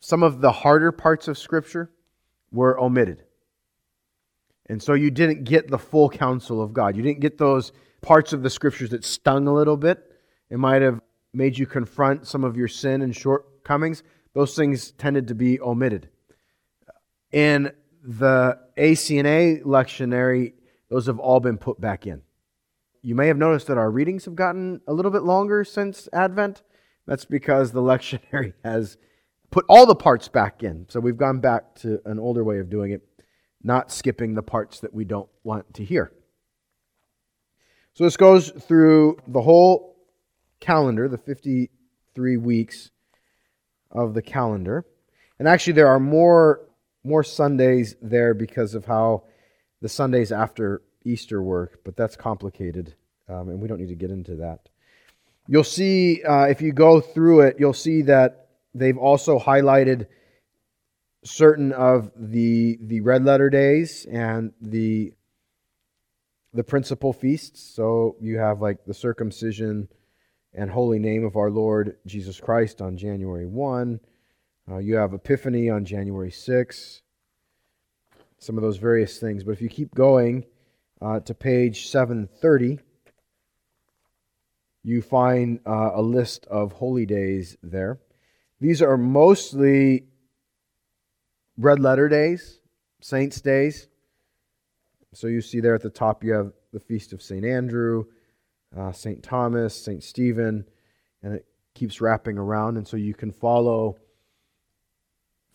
some 0.00 0.24
of 0.24 0.40
the 0.40 0.50
harder 0.50 0.90
parts 0.90 1.28
of 1.28 1.38
Scripture 1.38 1.92
were 2.50 2.76
omitted. 2.80 3.22
And 4.66 4.82
so 4.82 4.94
you 4.94 5.12
didn't 5.12 5.44
get 5.44 5.68
the 5.68 5.78
full 5.78 6.10
counsel 6.10 6.60
of 6.60 6.72
God. 6.72 6.96
You 6.96 7.04
didn't 7.04 7.20
get 7.20 7.38
those 7.38 7.70
parts 8.00 8.32
of 8.32 8.42
the 8.42 8.50
scriptures 8.50 8.90
that 8.90 9.04
stung 9.04 9.46
a 9.46 9.54
little 9.54 9.76
bit. 9.76 10.10
It 10.50 10.58
might 10.58 10.82
have 10.82 11.00
made 11.32 11.56
you 11.56 11.66
confront 11.66 12.26
some 12.26 12.42
of 12.42 12.56
your 12.56 12.66
sin 12.66 13.02
and 13.02 13.14
shortcomings. 13.14 14.02
Those 14.34 14.54
things 14.54 14.92
tended 14.92 15.28
to 15.28 15.34
be 15.34 15.60
omitted. 15.60 16.08
In 17.30 17.72
the 18.02 18.58
ACNA 18.76 19.62
lectionary, 19.62 20.54
those 20.88 21.06
have 21.06 21.18
all 21.18 21.40
been 21.40 21.58
put 21.58 21.80
back 21.80 22.06
in. 22.06 22.22
You 23.02 23.14
may 23.14 23.26
have 23.26 23.36
noticed 23.36 23.66
that 23.66 23.78
our 23.78 23.90
readings 23.90 24.24
have 24.26 24.36
gotten 24.36 24.80
a 24.86 24.92
little 24.92 25.10
bit 25.10 25.22
longer 25.22 25.64
since 25.64 26.08
Advent. 26.12 26.62
That's 27.06 27.24
because 27.24 27.72
the 27.72 27.80
lectionary 27.82 28.54
has 28.64 28.96
put 29.50 29.64
all 29.68 29.86
the 29.86 29.94
parts 29.94 30.28
back 30.28 30.62
in. 30.62 30.86
So 30.88 31.00
we've 31.00 31.16
gone 31.16 31.40
back 31.40 31.74
to 31.76 32.00
an 32.06 32.18
older 32.18 32.44
way 32.44 32.58
of 32.58 32.70
doing 32.70 32.92
it, 32.92 33.02
not 33.62 33.92
skipping 33.92 34.34
the 34.34 34.42
parts 34.42 34.80
that 34.80 34.94
we 34.94 35.04
don't 35.04 35.28
want 35.42 35.74
to 35.74 35.84
hear. 35.84 36.12
So 37.94 38.04
this 38.04 38.16
goes 38.16 38.50
through 38.50 39.18
the 39.26 39.42
whole 39.42 39.96
calendar, 40.60 41.08
the 41.08 41.18
53 41.18 42.36
weeks 42.38 42.91
of 43.92 44.14
the 44.14 44.22
calendar. 44.22 44.84
And 45.38 45.46
actually, 45.46 45.74
there 45.74 45.88
are 45.88 46.00
more, 46.00 46.60
more 47.04 47.22
Sundays 47.22 47.96
there 48.00 48.34
because 48.34 48.74
of 48.74 48.84
how 48.84 49.24
the 49.80 49.88
Sundays 49.88 50.32
after 50.32 50.82
Easter 51.04 51.42
work, 51.42 51.80
but 51.84 51.96
that's 51.96 52.16
complicated, 52.16 52.94
um, 53.28 53.48
and 53.48 53.60
we 53.60 53.68
don't 53.68 53.80
need 53.80 53.88
to 53.88 53.94
get 53.94 54.10
into 54.10 54.36
that. 54.36 54.68
You'll 55.48 55.64
see, 55.64 56.22
uh, 56.22 56.44
if 56.44 56.62
you 56.62 56.72
go 56.72 57.00
through 57.00 57.40
it, 57.40 57.56
you'll 57.58 57.72
see 57.72 58.02
that 58.02 58.48
they've 58.74 58.96
also 58.96 59.38
highlighted 59.38 60.06
certain 61.24 61.72
of 61.72 62.10
the 62.16 62.78
the 62.82 63.00
red 63.00 63.24
letter 63.24 63.48
days 63.48 64.06
and 64.10 64.52
the 64.60 65.12
the 66.52 66.64
principal 66.64 67.12
feasts. 67.12 67.60
So 67.60 68.16
you 68.20 68.38
have 68.38 68.60
like 68.60 68.84
the 68.84 68.94
circumcision 68.94 69.88
and 70.54 70.70
holy 70.70 70.98
name 70.98 71.24
of 71.24 71.36
our 71.36 71.50
Lord 71.50 71.96
Jesus 72.06 72.38
Christ 72.38 72.82
on 72.82 72.96
January 72.96 73.46
1. 73.46 74.00
Uh, 74.70 74.78
you 74.78 74.96
have 74.96 75.14
Epiphany 75.14 75.70
on 75.70 75.84
January 75.84 76.30
6. 76.30 77.02
Some 78.38 78.56
of 78.56 78.62
those 78.62 78.76
various 78.76 79.18
things. 79.18 79.44
But 79.44 79.52
if 79.52 79.62
you 79.62 79.68
keep 79.68 79.94
going 79.94 80.44
uh, 81.00 81.20
to 81.20 81.34
page 81.34 81.86
730, 81.88 82.80
you 84.84 85.00
find 85.00 85.60
uh, 85.66 85.90
a 85.94 86.02
list 86.02 86.46
of 86.46 86.72
holy 86.72 87.06
days 87.06 87.56
there. 87.62 88.00
These 88.60 88.82
are 88.82 88.96
mostly 88.96 90.06
red 91.56 91.80
letter 91.80 92.08
days, 92.08 92.60
saints' 93.00 93.40
days. 93.40 93.88
So 95.14 95.28
you 95.28 95.40
see 95.40 95.60
there 95.60 95.74
at 95.74 95.82
the 95.82 95.90
top, 95.90 96.24
you 96.24 96.32
have 96.32 96.52
the 96.72 96.80
Feast 96.80 97.12
of 97.12 97.22
St. 97.22 97.44
Andrew, 97.44 98.04
uh, 98.76 98.92
St. 98.92 99.22
Thomas, 99.22 99.74
St. 99.74 100.02
Stephen, 100.02 100.64
and 101.22 101.34
it 101.34 101.46
keeps 101.74 102.00
wrapping 102.00 102.38
around. 102.38 102.76
And 102.76 102.86
so 102.86 102.96
you 102.96 103.14
can 103.14 103.32
follow 103.32 103.96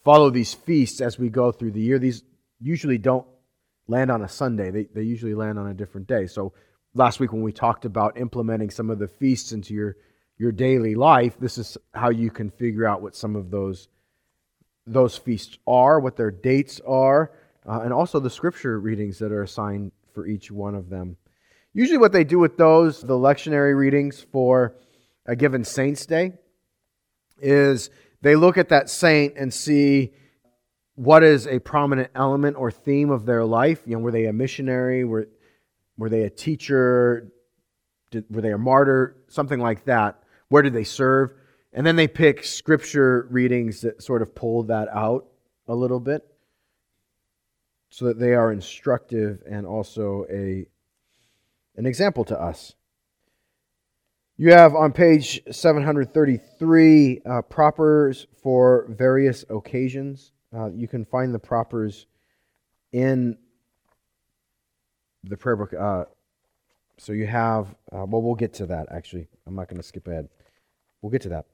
follow 0.03 0.30
these 0.30 0.53
feasts 0.53 1.01
as 1.01 1.19
we 1.19 1.30
go 1.30 1.51
through 1.51 1.71
the 1.71 1.82
year. 1.82 1.99
These 1.99 2.23
usually 2.62 2.97
don't 2.97 3.27
land 3.88 4.10
on 4.10 4.21
a 4.21 4.30
Sunday. 4.30 4.71
They, 4.71 4.84
they 4.86 5.01
usually 5.01 5.34
land 5.34 5.60
on 5.60 5.67
a 5.67 5.73
different 5.73 6.08
day. 6.08 6.27
So 6.27 6.53
last 6.93 7.19
week 7.19 7.34
when 7.34 7.41
we 7.41 7.51
talked 7.51 7.84
about 7.84 8.17
implementing 8.17 8.69
some 8.69 8.89
of 8.89 8.99
the 8.99 9.08
feasts 9.08 9.51
into 9.51 9.73
your, 9.73 9.97
your 10.38 10.53
daily 10.53 10.95
life, 10.95 11.38
this 11.39 11.58
is 11.58 11.77
how 11.93 12.10
you 12.10 12.30
can 12.30 12.49
figure 12.49 12.86
out 12.86 13.01
what 13.01 13.15
some 13.15 13.36
of 13.36 13.51
those, 13.51 13.89
those 14.86 15.17
feasts 15.17 15.58
are, 15.67 15.99
what 15.99 16.15
their 16.15 16.32
dates 16.32 16.80
are, 16.88 17.32
uh, 17.67 17.82
and 17.82 17.91
also 17.91 18.19
the 18.19 18.30
scripture 18.30 18.80
readings 18.80 19.19
that 19.19 19.32
are 19.34 19.43
assigned 19.43 19.91
for 20.13 20.25
each 20.25 20.51
one 20.51 20.73
of 20.73 20.89
them. 20.89 21.17
Usually, 21.78 22.00
what 22.00 22.12
they 22.12 22.24
do 22.24 22.40
with 22.40 22.58
those, 22.58 23.02
the 23.02 23.13
lectionary 23.13 23.78
readings 23.78 24.26
for 24.32 24.74
a 25.28 25.36
given 25.36 25.63
saint's 25.63 26.08
day, 26.08 26.34
is 27.40 27.92
they 28.24 28.36
look 28.36 28.58
at 28.58 28.70
that 28.70 28.90
saint 28.90 29.36
and 29.38 29.54
see 29.54 30.12
what 30.96 31.22
is 31.22 31.46
a 31.46 31.60
prominent 31.60 32.10
element 32.16 32.58
or 32.58 32.72
theme 32.72 33.12
of 33.12 33.28
their 33.28 33.46
life. 33.46 33.84
You 33.86 33.96
know, 33.96 34.00
were 34.02 34.10
they 34.10 34.26
a 34.26 34.34
missionary? 34.34 35.04
Were, 35.04 35.28
were 36.00 36.10
they 36.10 36.24
a 36.24 36.32
teacher? 36.32 37.32
Did, 38.10 38.26
were 38.28 38.42
they 38.42 38.54
a 38.54 38.58
martyr? 38.58 39.16
Something 39.28 39.60
like 39.60 39.86
that. 39.86 40.24
Where 40.50 40.63
did 40.63 40.74
they 40.74 40.84
serve? 40.84 41.34
And 41.74 41.86
then 41.86 41.96
they 41.96 42.08
pick 42.08 42.44
scripture 42.44 43.28
readings 43.30 43.82
that 43.82 44.02
sort 44.02 44.24
of 44.24 44.34
pull 44.34 44.63
that 44.63 44.88
out 44.90 45.28
a 45.68 45.76
little 45.76 46.00
bit 46.00 46.26
so 47.92 48.06
that 48.06 48.18
they 48.18 48.34
are 48.34 48.52
instructive 48.52 49.44
and 49.48 49.68
also 49.68 50.26
a, 50.32 50.66
an 51.78 51.86
example 51.86 52.26
to 52.26 52.40
us. 52.40 52.74
You 54.40 54.52
have 54.52 54.76
on 54.76 54.92
page 54.92 55.42
733 55.50 57.22
uh, 57.26 57.42
propers 57.44 58.28
for 58.44 58.86
various 58.90 59.46
occasions. 59.50 60.32
Uh, 60.56 60.70
you 60.72 60.88
can 60.88 61.06
find 61.06 61.34
the 61.34 61.40
propers 61.40 62.06
in 62.92 63.38
the 65.24 65.38
prayer 65.38 65.56
book. 65.56 65.74
Uh, 65.74 66.06
so 66.98 67.13
you 67.13 67.26
have, 67.28 67.68
uh, 67.92 68.06
well, 68.06 68.22
we'll 68.22 68.36
get 68.36 68.54
to 68.56 68.68
that 68.68 68.88
actually. 68.92 69.28
I'm 69.48 69.56
not 69.56 69.68
going 69.70 69.82
to 69.82 69.88
skip 69.88 70.08
ahead. 70.08 70.30
We'll 71.02 71.12
get 71.12 71.22
to 71.24 71.30
that. 71.30 71.46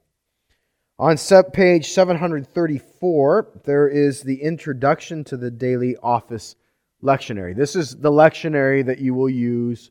On 0.98 1.16
page 1.52 1.90
734, 1.90 3.60
there 3.64 3.88
is 3.88 4.22
the 4.22 4.42
introduction 4.42 5.24
to 5.24 5.36
the 5.36 5.50
daily 5.50 5.96
office 5.96 6.54
lectionary. 7.02 7.56
This 7.56 7.74
is 7.74 7.96
the 7.96 8.12
lectionary 8.12 8.86
that 8.86 9.00
you 9.00 9.12
will 9.12 9.28
use 9.28 9.90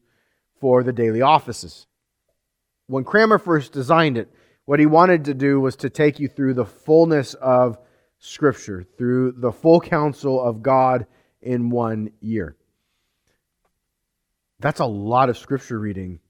for 0.64 0.82
the 0.82 0.94
daily 0.94 1.22
offices. 1.22 1.88
When 2.88 3.04
Cranmer 3.04 3.38
first 3.38 3.74
designed 3.74 4.18
it, 4.18 4.34
what 4.64 4.80
he 4.80 4.86
wanted 4.86 5.26
to 5.26 5.34
do 5.34 5.60
was 5.60 5.76
to 5.76 5.90
take 5.90 6.22
you 6.22 6.30
through 6.30 6.54
the 6.54 6.64
fullness 6.64 7.34
of 7.34 7.78
Scripture, 8.20 8.86
through 8.98 9.34
the 9.34 9.52
full 9.52 9.82
counsel 9.82 10.42
of 10.42 10.64
God 10.64 11.06
in 11.42 11.70
one 11.70 12.12
year. 12.22 12.56
That's 14.62 14.80
a 14.80 14.86
lot 14.86 15.28
of 15.28 15.38
Scripture 15.38 15.78
reading 15.78 16.22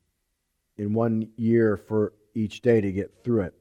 in 0.77 0.95
one 0.95 1.29
year 1.37 1.77
for 1.77 2.13
each 2.33 2.61
day 2.61 2.81
to 2.81 2.91
get 2.91 3.23
through 3.23 3.41
it. 3.41 3.53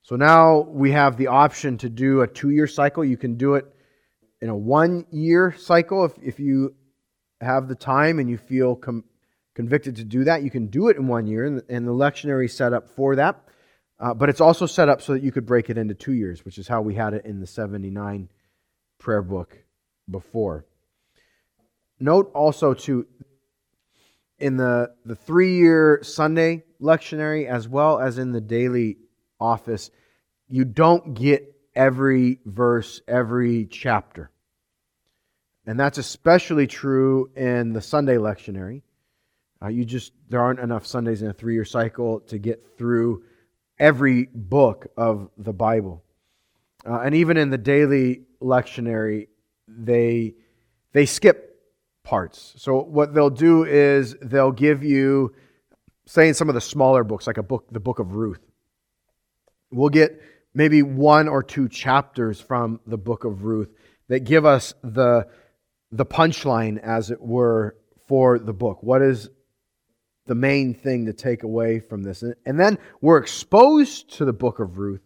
So 0.00 0.16
now 0.16 0.60
we 0.60 0.92
have 0.92 1.18
the 1.18 1.26
option 1.26 1.76
to 1.76 1.90
do 1.90 2.22
a 2.22 2.26
two 2.26 2.48
year 2.48 2.66
cycle. 2.66 3.04
You 3.04 3.18
can 3.18 3.36
do 3.36 3.56
it 3.56 3.66
in 4.40 4.48
a 4.48 4.56
one 4.56 5.04
year 5.10 5.54
cycle 5.58 6.06
if, 6.06 6.12
if 6.22 6.40
you 6.40 6.74
have 7.42 7.68
the 7.68 7.74
time 7.74 8.18
and 8.18 8.30
you 8.30 8.38
feel 8.38 8.76
com- 8.76 9.04
convicted 9.56 9.96
to 9.96 10.04
do 10.04 10.24
that. 10.24 10.42
You 10.42 10.50
can 10.50 10.66
do 10.66 10.88
it 10.88 10.98
in 10.98 11.08
one 11.08 11.26
year, 11.26 11.46
and, 11.46 11.88
the 11.88 11.92
lectionary 11.92 12.48
set 12.48 12.74
up 12.74 12.90
for 12.90 13.16
that. 13.16 13.42
Uh, 13.98 14.12
but 14.12 14.28
it's 14.28 14.42
also 14.42 14.66
set 14.66 14.90
up 14.90 15.00
so 15.00 15.14
that 15.14 15.22
you 15.22 15.32
could 15.32 15.46
break 15.46 15.70
it 15.70 15.78
into 15.78 15.94
two 15.94 16.12
years, 16.12 16.44
which 16.44 16.58
is 16.58 16.68
how 16.68 16.82
we 16.82 16.94
had 16.94 17.14
it 17.14 17.24
in 17.24 17.40
the 17.40 17.46
79 17.46 18.28
prayer 18.98 19.22
book 19.22 19.56
before. 20.08 20.66
Note 21.98 22.30
also 22.34 22.74
to 22.74 23.06
in 24.38 24.58
the, 24.58 24.90
the 25.06 25.16
three 25.16 25.56
year 25.56 26.00
Sunday 26.02 26.64
lectionary 26.78 27.48
as 27.48 27.66
well 27.66 27.98
as 27.98 28.18
in 28.18 28.32
the 28.32 28.40
daily 28.42 28.98
office, 29.40 29.90
you 30.46 30.66
don't 30.66 31.14
get 31.14 31.54
every 31.74 32.40
verse, 32.44 33.00
every 33.08 33.64
chapter. 33.64 34.30
And 35.64 35.80
that's 35.80 35.96
especially 35.96 36.66
true 36.66 37.30
in 37.34 37.72
the 37.72 37.80
Sunday 37.80 38.16
lectionary. 38.16 38.82
Uh, 39.62 39.68
you 39.68 39.84
just, 39.84 40.12
there 40.28 40.40
aren't 40.40 40.60
enough 40.60 40.86
Sundays 40.86 41.22
in 41.22 41.28
a 41.28 41.32
three 41.32 41.54
year 41.54 41.64
cycle 41.64 42.20
to 42.20 42.38
get 42.38 42.76
through 42.76 43.24
every 43.78 44.28
book 44.34 44.86
of 44.96 45.30
the 45.38 45.52
Bible. 45.52 46.02
Uh, 46.86 47.00
and 47.00 47.14
even 47.14 47.36
in 47.36 47.50
the 47.50 47.58
daily 47.58 48.22
lectionary, 48.40 49.28
they, 49.66 50.34
they 50.92 51.06
skip 51.06 51.60
parts. 52.04 52.54
So 52.58 52.82
what 52.82 53.14
they'll 53.14 53.30
do 53.30 53.64
is 53.64 54.14
they'll 54.22 54.52
give 54.52 54.84
you, 54.84 55.34
say, 56.06 56.28
in 56.28 56.34
some 56.34 56.48
of 56.48 56.54
the 56.54 56.60
smaller 56.60 57.02
books, 57.02 57.26
like 57.26 57.38
a 57.38 57.42
book, 57.42 57.66
the 57.70 57.80
book 57.80 57.98
of 57.98 58.14
Ruth, 58.14 58.46
We'll 59.70 59.88
get 59.88 60.22
maybe 60.54 60.82
one 60.82 61.28
or 61.28 61.42
two 61.42 61.68
chapters 61.68 62.40
from 62.40 62.80
the 62.86 62.96
book 62.96 63.24
of 63.24 63.44
Ruth 63.44 63.68
that 64.08 64.20
give 64.20 64.46
us 64.46 64.74
the, 64.82 65.26
the 65.90 66.06
punchline, 66.06 66.78
as 66.78 67.10
it 67.10 67.20
were, 67.20 67.76
for 68.06 68.38
the 68.38 68.52
book. 68.52 68.82
What 68.82 69.02
is 69.02 69.28
the 70.26 70.34
main 70.34 70.74
thing 70.74 71.06
to 71.06 71.12
take 71.12 71.42
away 71.42 71.80
from 71.80 72.02
this? 72.02 72.22
And 72.44 72.58
then 72.60 72.78
we're 73.00 73.18
exposed 73.18 74.12
to 74.14 74.24
the 74.24 74.32
book 74.32 74.58
of 74.58 74.78
Ruth, 74.78 75.02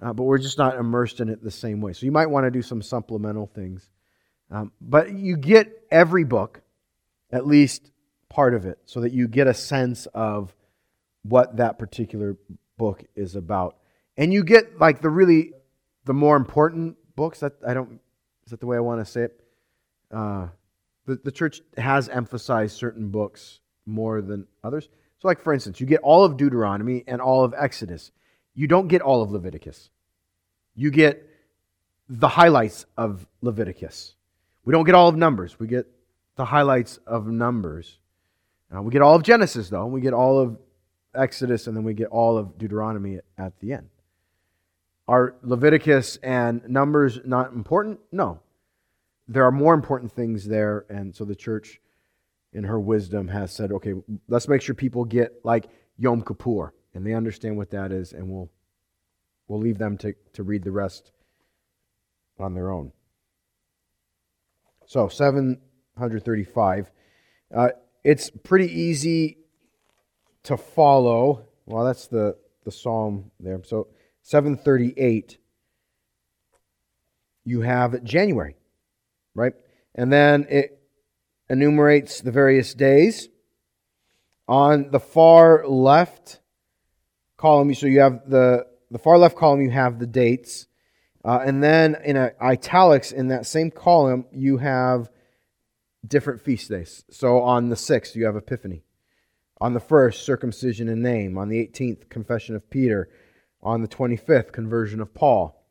uh, 0.00 0.12
but 0.12 0.24
we're 0.24 0.38
just 0.38 0.58
not 0.58 0.76
immersed 0.76 1.20
in 1.20 1.28
it 1.28 1.42
the 1.42 1.50
same 1.50 1.80
way. 1.80 1.92
So 1.92 2.06
you 2.06 2.12
might 2.12 2.30
want 2.30 2.44
to 2.44 2.50
do 2.50 2.62
some 2.62 2.82
supplemental 2.82 3.46
things. 3.46 3.88
Um, 4.50 4.72
but 4.80 5.12
you 5.12 5.36
get 5.36 5.84
every 5.90 6.24
book, 6.24 6.62
at 7.30 7.46
least 7.46 7.90
part 8.28 8.54
of 8.54 8.64
it, 8.64 8.78
so 8.84 9.00
that 9.00 9.12
you 9.12 9.28
get 9.28 9.46
a 9.46 9.54
sense 9.54 10.06
of 10.14 10.54
what 11.22 11.56
that 11.56 11.78
particular 11.78 12.36
book 12.76 13.04
is 13.14 13.34
about 13.36 13.76
and 14.16 14.32
you 14.32 14.44
get 14.44 14.78
like 14.78 15.00
the 15.00 15.10
really 15.10 15.52
the 16.04 16.14
more 16.14 16.36
important 16.36 16.96
books 17.16 17.40
that 17.40 17.52
i 17.66 17.74
don't 17.74 18.00
is 18.44 18.50
that 18.50 18.60
the 18.60 18.66
way 18.66 18.76
i 18.76 18.80
want 18.80 19.04
to 19.04 19.10
say 19.10 19.22
it 19.22 19.40
uh, 20.12 20.46
The, 21.06 21.16
the 21.24 21.32
church 21.32 21.60
has 21.76 22.08
emphasized 22.08 22.76
certain 22.76 23.08
books 23.08 23.60
more 23.86 24.20
than 24.20 24.46
others. 24.62 24.88
So, 25.18 25.28
like 25.28 25.40
for 25.40 25.52
instance, 25.52 25.80
you 25.80 25.86
get 25.86 26.00
all 26.00 26.24
of 26.24 26.36
Deuteronomy 26.36 27.04
and 27.06 27.20
all 27.20 27.44
of 27.44 27.54
Exodus. 27.56 28.10
You 28.54 28.66
don't 28.66 28.88
get 28.88 29.02
all 29.02 29.22
of 29.22 29.30
Leviticus. 29.30 29.90
You 30.74 30.90
get 30.90 31.28
the 32.08 32.28
highlights 32.28 32.86
of 32.96 33.26
Leviticus. 33.40 34.14
We 34.64 34.72
don't 34.72 34.84
get 34.84 34.94
all 34.94 35.08
of 35.08 35.16
Numbers. 35.16 35.58
We 35.58 35.66
get 35.66 35.86
the 36.36 36.44
highlights 36.44 36.98
of 37.06 37.26
Numbers. 37.26 37.98
Uh, 38.74 38.82
we 38.82 38.90
get 38.90 39.02
all 39.02 39.14
of 39.14 39.22
Genesis, 39.22 39.68
though. 39.68 39.86
We 39.86 40.00
get 40.00 40.12
all 40.12 40.38
of 40.38 40.58
Exodus, 41.14 41.66
and 41.66 41.76
then 41.76 41.84
we 41.84 41.94
get 41.94 42.08
all 42.08 42.36
of 42.36 42.58
Deuteronomy 42.58 43.20
at 43.38 43.58
the 43.60 43.72
end. 43.72 43.88
Are 45.08 45.36
Leviticus 45.42 46.16
and 46.22 46.68
Numbers 46.68 47.20
not 47.24 47.52
important? 47.52 48.00
No. 48.10 48.40
There 49.28 49.44
are 49.44 49.52
more 49.52 49.72
important 49.72 50.12
things 50.12 50.46
there, 50.46 50.84
and 50.88 51.14
so 51.14 51.24
the 51.24 51.34
church, 51.34 51.80
in 52.52 52.64
her 52.64 52.80
wisdom, 52.80 53.28
has 53.28 53.52
said, 53.52 53.72
okay, 53.72 53.94
let's 54.28 54.48
make 54.48 54.62
sure 54.62 54.74
people 54.74 55.04
get 55.04 55.44
like 55.44 55.66
Yom 55.98 56.22
Kippur, 56.22 56.72
and 56.94 57.06
they 57.06 57.12
understand 57.14 57.56
what 57.56 57.70
that 57.70 57.92
is, 57.92 58.12
and 58.12 58.28
we'll, 58.28 58.50
we'll 59.48 59.60
leave 59.60 59.78
them 59.78 59.96
to, 59.98 60.14
to 60.32 60.42
read 60.42 60.64
the 60.64 60.72
rest 60.72 61.12
on 62.38 62.54
their 62.54 62.70
own. 62.70 62.92
So, 64.86 65.08
735. 65.08 66.90
Uh, 67.54 67.68
it's 68.04 68.30
pretty 68.30 68.72
easy 68.72 69.38
to 70.44 70.56
follow. 70.56 71.48
Well, 71.66 71.84
that's 71.84 72.06
the, 72.06 72.36
the 72.64 72.70
psalm 72.70 73.32
there. 73.40 73.60
So, 73.64 73.88
738, 74.22 75.38
you 77.44 77.60
have 77.62 78.02
January, 78.04 78.56
right? 79.34 79.54
And 79.94 80.12
then 80.12 80.46
it 80.48 80.76
enumerates 81.48 82.20
the 82.20 82.30
various 82.30 82.74
days. 82.74 83.28
On 84.48 84.90
the 84.90 85.00
far 85.00 85.66
left 85.66 86.40
column, 87.36 87.74
so 87.74 87.86
you 87.86 88.00
have 88.00 88.28
the, 88.28 88.66
the 88.90 88.98
far 88.98 89.18
left 89.18 89.36
column, 89.36 89.60
you 89.60 89.70
have 89.70 89.98
the 89.98 90.06
dates. 90.06 90.66
Uh, 91.24 91.40
and 91.44 91.62
then 91.62 91.96
in 92.04 92.16
a, 92.16 92.30
italics 92.40 93.10
in 93.10 93.28
that 93.28 93.46
same 93.46 93.70
column, 93.70 94.24
you 94.32 94.58
have 94.58 95.10
different 96.06 96.40
feast 96.40 96.70
days. 96.70 97.04
So 97.10 97.40
on 97.40 97.68
the 97.68 97.74
6th, 97.74 98.14
you 98.14 98.26
have 98.26 98.36
Epiphany. 98.36 98.84
On 99.60 99.72
the 99.72 99.80
1st, 99.80 100.14
circumcision 100.14 100.88
in 100.88 101.02
name. 101.02 101.36
On 101.36 101.48
the 101.48 101.66
18th, 101.66 102.08
confession 102.08 102.54
of 102.54 102.70
Peter. 102.70 103.08
On 103.62 103.82
the 103.82 103.88
25th, 103.88 104.52
conversion 104.52 105.00
of 105.00 105.12
Paul. 105.14 105.66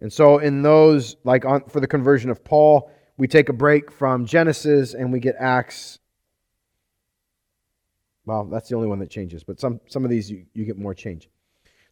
And 0.00 0.12
so 0.12 0.38
in 0.38 0.62
those, 0.62 1.16
like 1.24 1.44
on, 1.44 1.64
for 1.64 1.80
the 1.80 1.86
conversion 1.86 2.30
of 2.30 2.44
Paul, 2.44 2.90
we 3.16 3.28
take 3.28 3.48
a 3.48 3.52
break 3.52 3.90
from 3.90 4.26
Genesis 4.26 4.94
and 4.94 5.12
we 5.12 5.20
get 5.20 5.36
Acts. 5.38 5.98
Well, 8.26 8.44
that's 8.44 8.68
the 8.68 8.76
only 8.76 8.88
one 8.88 8.98
that 9.00 9.10
changes, 9.10 9.44
but 9.44 9.60
some, 9.60 9.80
some 9.86 10.04
of 10.04 10.10
these 10.10 10.30
you, 10.30 10.46
you 10.54 10.64
get 10.64 10.78
more 10.78 10.94
change. 10.94 11.28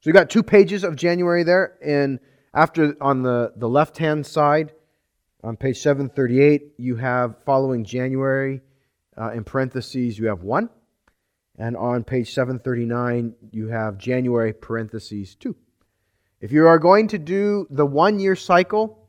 So 0.00 0.10
you 0.10 0.12
got 0.12 0.30
two 0.30 0.42
pages 0.42 0.82
of 0.82 0.96
January 0.96 1.42
there 1.42 1.78
and 1.82 2.18
after, 2.54 2.96
on 3.00 3.22
the, 3.22 3.52
the 3.56 3.68
left 3.68 3.98
hand 3.98 4.26
side, 4.26 4.72
on 5.42 5.56
page 5.56 5.78
738, 5.78 6.74
you 6.76 6.96
have 6.96 7.42
following 7.44 7.84
January, 7.84 8.60
uh, 9.16 9.30
in 9.30 9.44
parentheses, 9.44 10.18
you 10.18 10.26
have 10.26 10.42
1. 10.42 10.68
And 11.58 11.76
on 11.76 12.04
page 12.04 12.32
739, 12.32 13.34
you 13.50 13.68
have 13.68 13.98
January, 13.98 14.52
parentheses, 14.52 15.34
2. 15.36 15.54
If 16.40 16.52
you 16.52 16.66
are 16.66 16.78
going 16.78 17.08
to 17.08 17.18
do 17.18 17.66
the 17.70 17.86
one 17.86 18.18
year 18.18 18.36
cycle, 18.36 19.01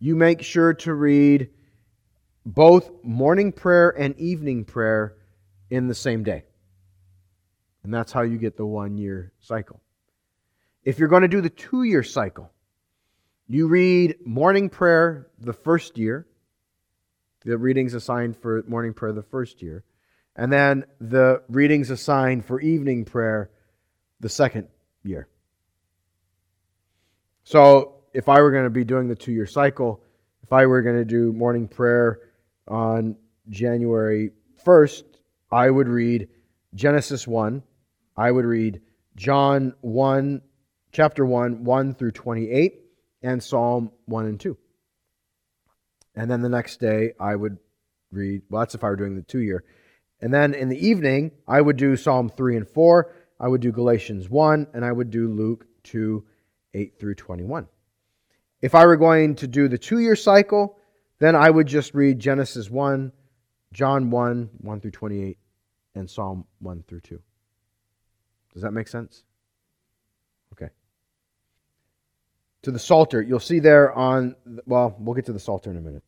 you 0.00 0.16
make 0.16 0.42
sure 0.42 0.72
to 0.72 0.94
read 0.94 1.50
both 2.44 2.90
morning 3.04 3.52
prayer 3.52 3.90
and 3.90 4.18
evening 4.18 4.64
prayer 4.64 5.14
in 5.68 5.86
the 5.86 5.94
same 5.94 6.24
day. 6.24 6.44
And 7.84 7.92
that's 7.92 8.10
how 8.10 8.22
you 8.22 8.38
get 8.38 8.56
the 8.56 8.66
one 8.66 8.96
year 8.96 9.32
cycle. 9.40 9.80
If 10.84 10.98
you're 10.98 11.08
going 11.08 11.22
to 11.22 11.28
do 11.28 11.42
the 11.42 11.50
two 11.50 11.82
year 11.82 12.02
cycle, 12.02 12.50
you 13.46 13.68
read 13.68 14.16
morning 14.24 14.70
prayer 14.70 15.28
the 15.38 15.52
first 15.52 15.98
year, 15.98 16.26
the 17.44 17.58
readings 17.58 17.94
assigned 17.94 18.36
for 18.36 18.62
morning 18.66 18.94
prayer 18.94 19.12
the 19.12 19.22
first 19.22 19.60
year, 19.60 19.84
and 20.34 20.50
then 20.50 20.84
the 21.00 21.42
readings 21.48 21.90
assigned 21.90 22.44
for 22.44 22.60
evening 22.60 23.04
prayer 23.04 23.50
the 24.20 24.28
second 24.28 24.68
year. 25.02 25.28
So 27.44 27.99
if 28.12 28.28
I 28.28 28.40
were 28.40 28.50
going 28.50 28.64
to 28.64 28.70
be 28.70 28.84
doing 28.84 29.08
the 29.08 29.14
two 29.14 29.32
year 29.32 29.46
cycle, 29.46 30.02
if 30.42 30.52
I 30.52 30.66
were 30.66 30.82
going 30.82 30.96
to 30.96 31.04
do 31.04 31.32
morning 31.32 31.68
prayer 31.68 32.20
on 32.66 33.16
January 33.48 34.30
1st, 34.64 35.04
I 35.50 35.70
would 35.70 35.88
read 35.88 36.28
Genesis 36.74 37.26
1, 37.26 37.62
I 38.16 38.30
would 38.30 38.44
read 38.44 38.80
John 39.16 39.74
1, 39.80 40.42
chapter 40.92 41.24
1, 41.24 41.64
1 41.64 41.94
through 41.94 42.12
28 42.12 42.80
and 43.22 43.42
Psalm 43.42 43.90
1 44.06 44.26
and 44.26 44.40
2. 44.40 44.56
And 46.14 46.30
then 46.30 46.42
the 46.42 46.48
next 46.48 46.80
day, 46.80 47.12
I 47.18 47.34
would 47.34 47.58
read, 48.10 48.42
well, 48.50 48.60
that's 48.60 48.74
if 48.74 48.84
I 48.84 48.88
were 48.88 48.96
doing 48.96 49.16
the 49.16 49.22
two 49.22 49.40
year. 49.40 49.64
And 50.20 50.34
then 50.34 50.54
in 50.54 50.68
the 50.68 50.86
evening, 50.86 51.32
I 51.46 51.60
would 51.60 51.76
do 51.76 51.96
Psalm 51.96 52.28
3 52.28 52.56
and 52.56 52.68
4, 52.68 53.12
I 53.38 53.48
would 53.48 53.60
do 53.60 53.72
Galatians 53.72 54.28
1, 54.28 54.68
and 54.74 54.84
I 54.84 54.92
would 54.92 55.10
do 55.10 55.28
Luke 55.28 55.66
2, 55.84 56.24
8 56.74 56.98
through 56.98 57.14
21. 57.14 57.66
If 58.62 58.74
I 58.74 58.86
were 58.86 58.96
going 58.96 59.36
to 59.36 59.46
do 59.46 59.68
the 59.68 59.78
two 59.78 60.00
year 60.00 60.16
cycle, 60.16 60.78
then 61.18 61.34
I 61.34 61.50
would 61.50 61.66
just 61.66 61.94
read 61.94 62.18
Genesis 62.18 62.70
1, 62.70 63.12
John 63.72 64.10
1, 64.10 64.50
1 64.58 64.80
through 64.80 64.90
28, 64.90 65.38
and 65.94 66.08
Psalm 66.08 66.46
1 66.60 66.84
through 66.86 67.00
2. 67.00 67.20
Does 68.52 68.62
that 68.62 68.72
make 68.72 68.88
sense? 68.88 69.24
Okay 70.52 70.70
to 72.62 72.70
the 72.70 72.78
Psalter. 72.78 73.22
You'll 73.22 73.40
see 73.40 73.58
there 73.58 73.92
on, 73.92 74.36
well, 74.66 74.94
we'll 74.98 75.14
get 75.14 75.26
to 75.26 75.32
the 75.32 75.40
Psalter 75.40 75.70
in 75.70 75.76
a 75.76 75.80
minute. 75.80 76.02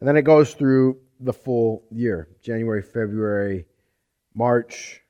And 0.00 0.08
then 0.08 0.16
it 0.16 0.22
goes 0.22 0.54
through 0.54 0.98
the 1.20 1.32
full 1.32 1.84
year 1.90 2.28
January, 2.42 2.82
February, 2.82 3.66
March, 4.34 5.00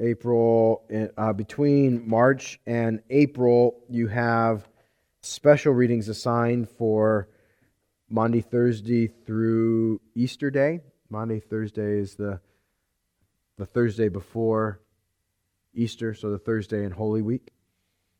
April. 0.00 0.84
Uh, 1.16 1.32
between 1.32 2.08
March 2.08 2.60
and 2.66 3.02
April, 3.10 3.80
you 3.88 4.08
have 4.08 4.68
special 5.22 5.72
readings 5.72 6.08
assigned 6.08 6.68
for 6.68 7.28
Maundy, 8.08 8.40
Thursday 8.40 9.06
through 9.06 10.00
Easter 10.14 10.50
Day. 10.50 10.80
Maundy, 11.08 11.40
Thursday 11.40 11.98
is 11.98 12.14
the, 12.14 12.40
the 13.56 13.66
Thursday 13.66 14.08
before 14.08 14.80
Easter, 15.74 16.14
so 16.14 16.30
the 16.30 16.38
Thursday 16.38 16.84
in 16.84 16.92
Holy 16.92 17.22
Week. 17.22 17.52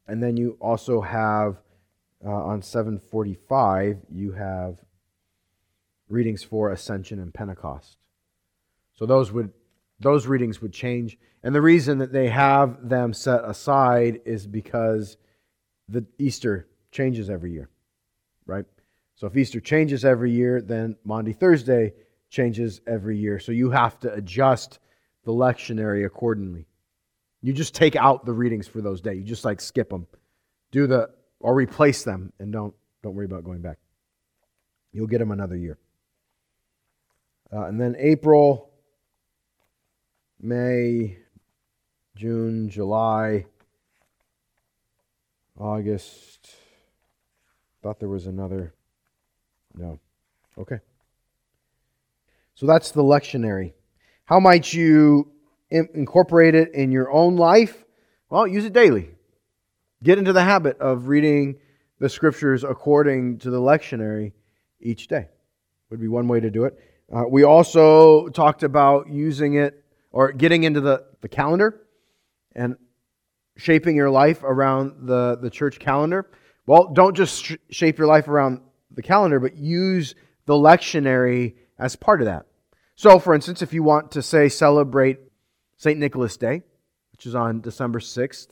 And 0.06 0.22
then 0.22 0.37
you 0.37 0.56
also 0.61 1.00
have 1.00 1.56
uh, 2.24 2.30
on 2.30 2.62
745, 2.62 3.98
you 4.11 4.32
have 4.32 4.78
readings 6.08 6.44
for 6.44 6.70
Ascension 6.70 7.18
and 7.18 7.35
Pentecost. 7.35 7.98
So 8.94 9.06
those 9.06 9.32
would 9.32 9.52
those 10.02 10.26
readings 10.26 10.60
would 10.60 10.72
change. 10.72 11.18
And 11.42 11.54
the 11.54 11.62
reason 11.62 11.98
that 11.98 12.12
they 12.12 12.28
have 12.28 12.88
them 12.88 13.12
set 13.12 13.44
aside 13.44 14.20
is 14.24 14.46
because 14.46 15.16
the 15.88 16.04
Easter 16.18 16.68
changes 16.90 17.30
every 17.30 17.52
year. 17.52 17.70
Right? 18.46 18.64
So 19.14 19.26
if 19.26 19.36
Easter 19.36 19.60
changes 19.60 20.04
every 20.04 20.32
year, 20.32 20.60
then 20.60 20.96
Maundy 21.04 21.32
Thursday 21.32 21.94
changes 22.28 22.80
every 22.86 23.16
year. 23.16 23.38
So 23.38 23.52
you 23.52 23.70
have 23.70 23.98
to 24.00 24.12
adjust 24.12 24.78
the 25.24 25.32
lectionary 25.32 26.04
accordingly. 26.04 26.66
You 27.42 27.52
just 27.52 27.74
take 27.74 27.96
out 27.96 28.24
the 28.24 28.33
readings 28.33 28.66
for 28.66 28.81
those 28.81 29.00
days. 29.00 29.18
You 29.18 29.24
just 29.24 29.44
like 29.44 29.60
skip 29.60 29.90
them. 29.90 30.06
Do 30.70 30.87
the 30.87 31.10
or 31.40 31.54
replace 31.54 32.04
them 32.04 32.33
and 32.38 32.52
don't 32.52 32.74
don't 33.02 33.14
worry 33.14 33.27
about 33.27 33.44
going 33.44 33.60
back. 33.60 33.79
You'll 34.92 35.06
get 35.06 35.18
them 35.18 35.31
another 35.31 35.56
year. 35.56 35.79
Uh, 37.52 37.64
and 37.64 37.81
then 37.81 37.96
April, 37.98 38.71
May, 40.44 41.18
June, 42.16 42.68
July, 42.68 43.46
August. 45.56 46.50
Thought 47.80 48.00
there 48.00 48.08
was 48.08 48.26
another. 48.26 48.74
No. 49.76 50.00
Okay. 50.58 50.80
So 52.56 52.66
that's 52.66 52.90
the 52.90 53.02
lectionary. 53.02 53.72
How 54.24 54.40
might 54.40 54.72
you 54.72 55.30
incorporate 55.70 56.56
it 56.56 56.74
in 56.74 56.90
your 56.90 57.10
own 57.12 57.36
life? 57.36 57.84
Well, 58.28 58.46
use 58.46 58.64
it 58.64 58.72
daily. 58.72 59.10
Get 60.02 60.18
into 60.18 60.32
the 60.32 60.42
habit 60.42 60.76
of 60.80 61.06
reading 61.06 61.60
the 62.00 62.08
scriptures 62.08 62.64
according 62.64 63.38
to 63.38 63.50
the 63.50 63.60
lectionary 63.60 64.32
each 64.80 65.06
day. 65.06 65.28
Would 65.90 66.00
be 66.00 66.08
one 66.08 66.26
way 66.26 66.40
to 66.40 66.50
do 66.50 66.64
it. 66.64 66.76
Uh, 67.12 67.22
we 67.30 67.44
also 67.44 68.28
talked 68.28 68.64
about 68.64 69.08
using 69.08 69.54
it 69.54 69.81
or 70.13 70.33
getting 70.33 70.65
into 70.65 70.81
the, 70.81 71.04
the 71.21 71.29
calendar 71.29 71.83
and 72.54 72.77
shaping 73.56 73.96
your 73.96 74.10
life 74.10 74.42
around 74.42 75.06
the, 75.08 75.38
the 75.40 75.50
church 75.50 75.79
calendar. 75.79 76.31
Well, 76.67 76.92
don't 76.92 77.17
just 77.17 77.44
sh- 77.44 77.56
shape 77.71 77.98
your 77.98 78.06
life 78.06 78.29
around 78.29 78.60
the 78.90 79.02
calendar, 79.02 79.40
but 79.40 79.56
use 79.56 80.15
the 80.46 80.54
lectionary 80.54 81.54
as 81.79 81.96
part 81.96 82.21
of 82.21 82.27
that. 82.27 82.46
So, 82.94 83.19
for 83.19 83.35
instance, 83.35 83.63
if 83.63 83.73
you 83.73 83.83
want 83.83 84.13
to 84.13 84.23
say 84.23 84.48
celebrate 84.48 85.19
St. 85.77 85.98
Nicholas 85.98 86.37
Day, 86.37 86.63
which 87.13 87.27
is 87.27 87.35
on 87.35 87.60
December 87.60 87.98
6th, 87.98 88.48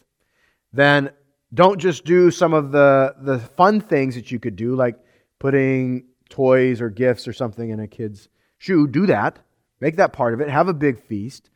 then 0.72 1.10
don't 1.52 1.78
just 1.78 2.04
do 2.04 2.30
some 2.30 2.54
of 2.54 2.72
the, 2.72 3.14
the 3.20 3.38
fun 3.38 3.80
things 3.80 4.14
that 4.14 4.30
you 4.30 4.38
could 4.38 4.56
do, 4.56 4.74
like 4.74 4.96
putting 5.38 6.06
toys 6.28 6.80
or 6.80 6.88
gifts 6.90 7.26
or 7.28 7.32
something 7.32 7.70
in 7.70 7.80
a 7.80 7.88
kid's 7.88 8.28
shoe. 8.58 8.86
Do 8.86 9.06
that. 9.06 9.40
Make 9.80 9.96
that 9.96 10.12
part 10.12 10.34
of 10.34 10.40
it. 10.40 10.48
Have 10.48 10.68
a 10.68 10.74
big 10.74 11.02
feast. 11.02 11.50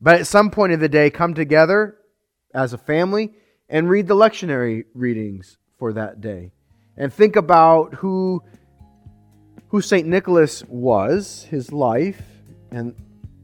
But 0.00 0.20
at 0.20 0.26
some 0.26 0.50
point 0.50 0.72
of 0.72 0.80
the 0.80 0.88
day, 0.88 1.10
come 1.10 1.34
together 1.34 1.96
as 2.54 2.72
a 2.72 2.78
family 2.78 3.32
and 3.68 3.88
read 3.88 4.08
the 4.08 4.16
lectionary 4.16 4.84
readings 4.94 5.58
for 5.78 5.92
that 5.92 6.20
day. 6.20 6.52
And 6.96 7.12
think 7.12 7.36
about 7.36 7.94
who, 7.94 8.42
who 9.68 9.80
St. 9.80 10.06
Nicholas 10.06 10.64
was, 10.68 11.44
his 11.44 11.72
life, 11.72 12.20
and 12.70 12.94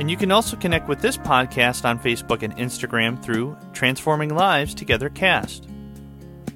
And 0.00 0.10
you 0.10 0.16
can 0.16 0.32
also 0.32 0.56
connect 0.56 0.88
with 0.88 1.02
this 1.02 1.18
podcast 1.18 1.84
on 1.84 1.98
Facebook 1.98 2.42
and 2.42 2.56
Instagram 2.56 3.22
through 3.22 3.54
Transforming 3.74 4.34
Lives 4.34 4.74
Together 4.74 5.10
Cast. 5.10 5.68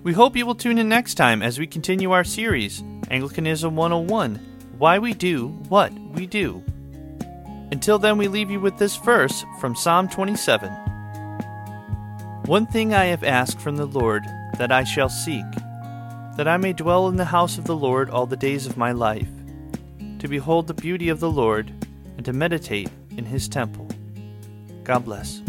We 0.03 0.14
hope 0.14 0.34
you 0.34 0.47
will 0.47 0.55
tune 0.55 0.78
in 0.78 0.88
next 0.88 1.16
time 1.16 1.42
as 1.42 1.59
we 1.59 1.66
continue 1.66 2.12
our 2.12 2.24
series, 2.24 2.82
Anglicanism 3.11 3.76
101 3.76 4.36
Why 4.78 4.99
We 4.99 5.12
Do 5.12 5.49
What 5.68 5.92
We 5.92 6.26
Do. 6.26 6.64
Until 7.70 7.99
then, 7.99 8.16
we 8.16 8.28
leave 8.28 8.51
you 8.51 8.61
with 8.61 8.78
this 8.78 8.97
verse 8.97 9.45
from 9.61 9.76
Psalm 9.76 10.09
27 10.09 10.72
One 12.47 12.64
thing 12.64 12.95
I 12.95 13.05
have 13.05 13.24
asked 13.24 13.61
from 13.61 13.76
the 13.76 13.84
Lord 13.84 14.24
that 14.57 14.72
I 14.72 14.84
shall 14.84 15.11
seek, 15.11 15.45
that 16.38 16.49
I 16.49 16.57
may 16.57 16.72
dwell 16.72 17.09
in 17.09 17.16
the 17.16 17.26
house 17.26 17.59
of 17.59 17.66
the 17.66 17.76
Lord 17.76 18.09
all 18.09 18.24
the 18.24 18.38
days 18.38 18.64
of 18.66 18.78
my 18.78 18.92
life, 18.92 19.28
to 20.18 20.28
behold 20.28 20.66
the 20.66 20.72
beauty 20.72 21.11
of 21.11 21.20
the 21.20 21.30
Lord 21.30 21.70
and 22.16 22.24
to 22.24 22.32
meditate 22.32 22.88
in 23.16 23.24
his 23.24 23.48
temple. 23.48 23.88
God 24.84 25.04
bless. 25.04 25.43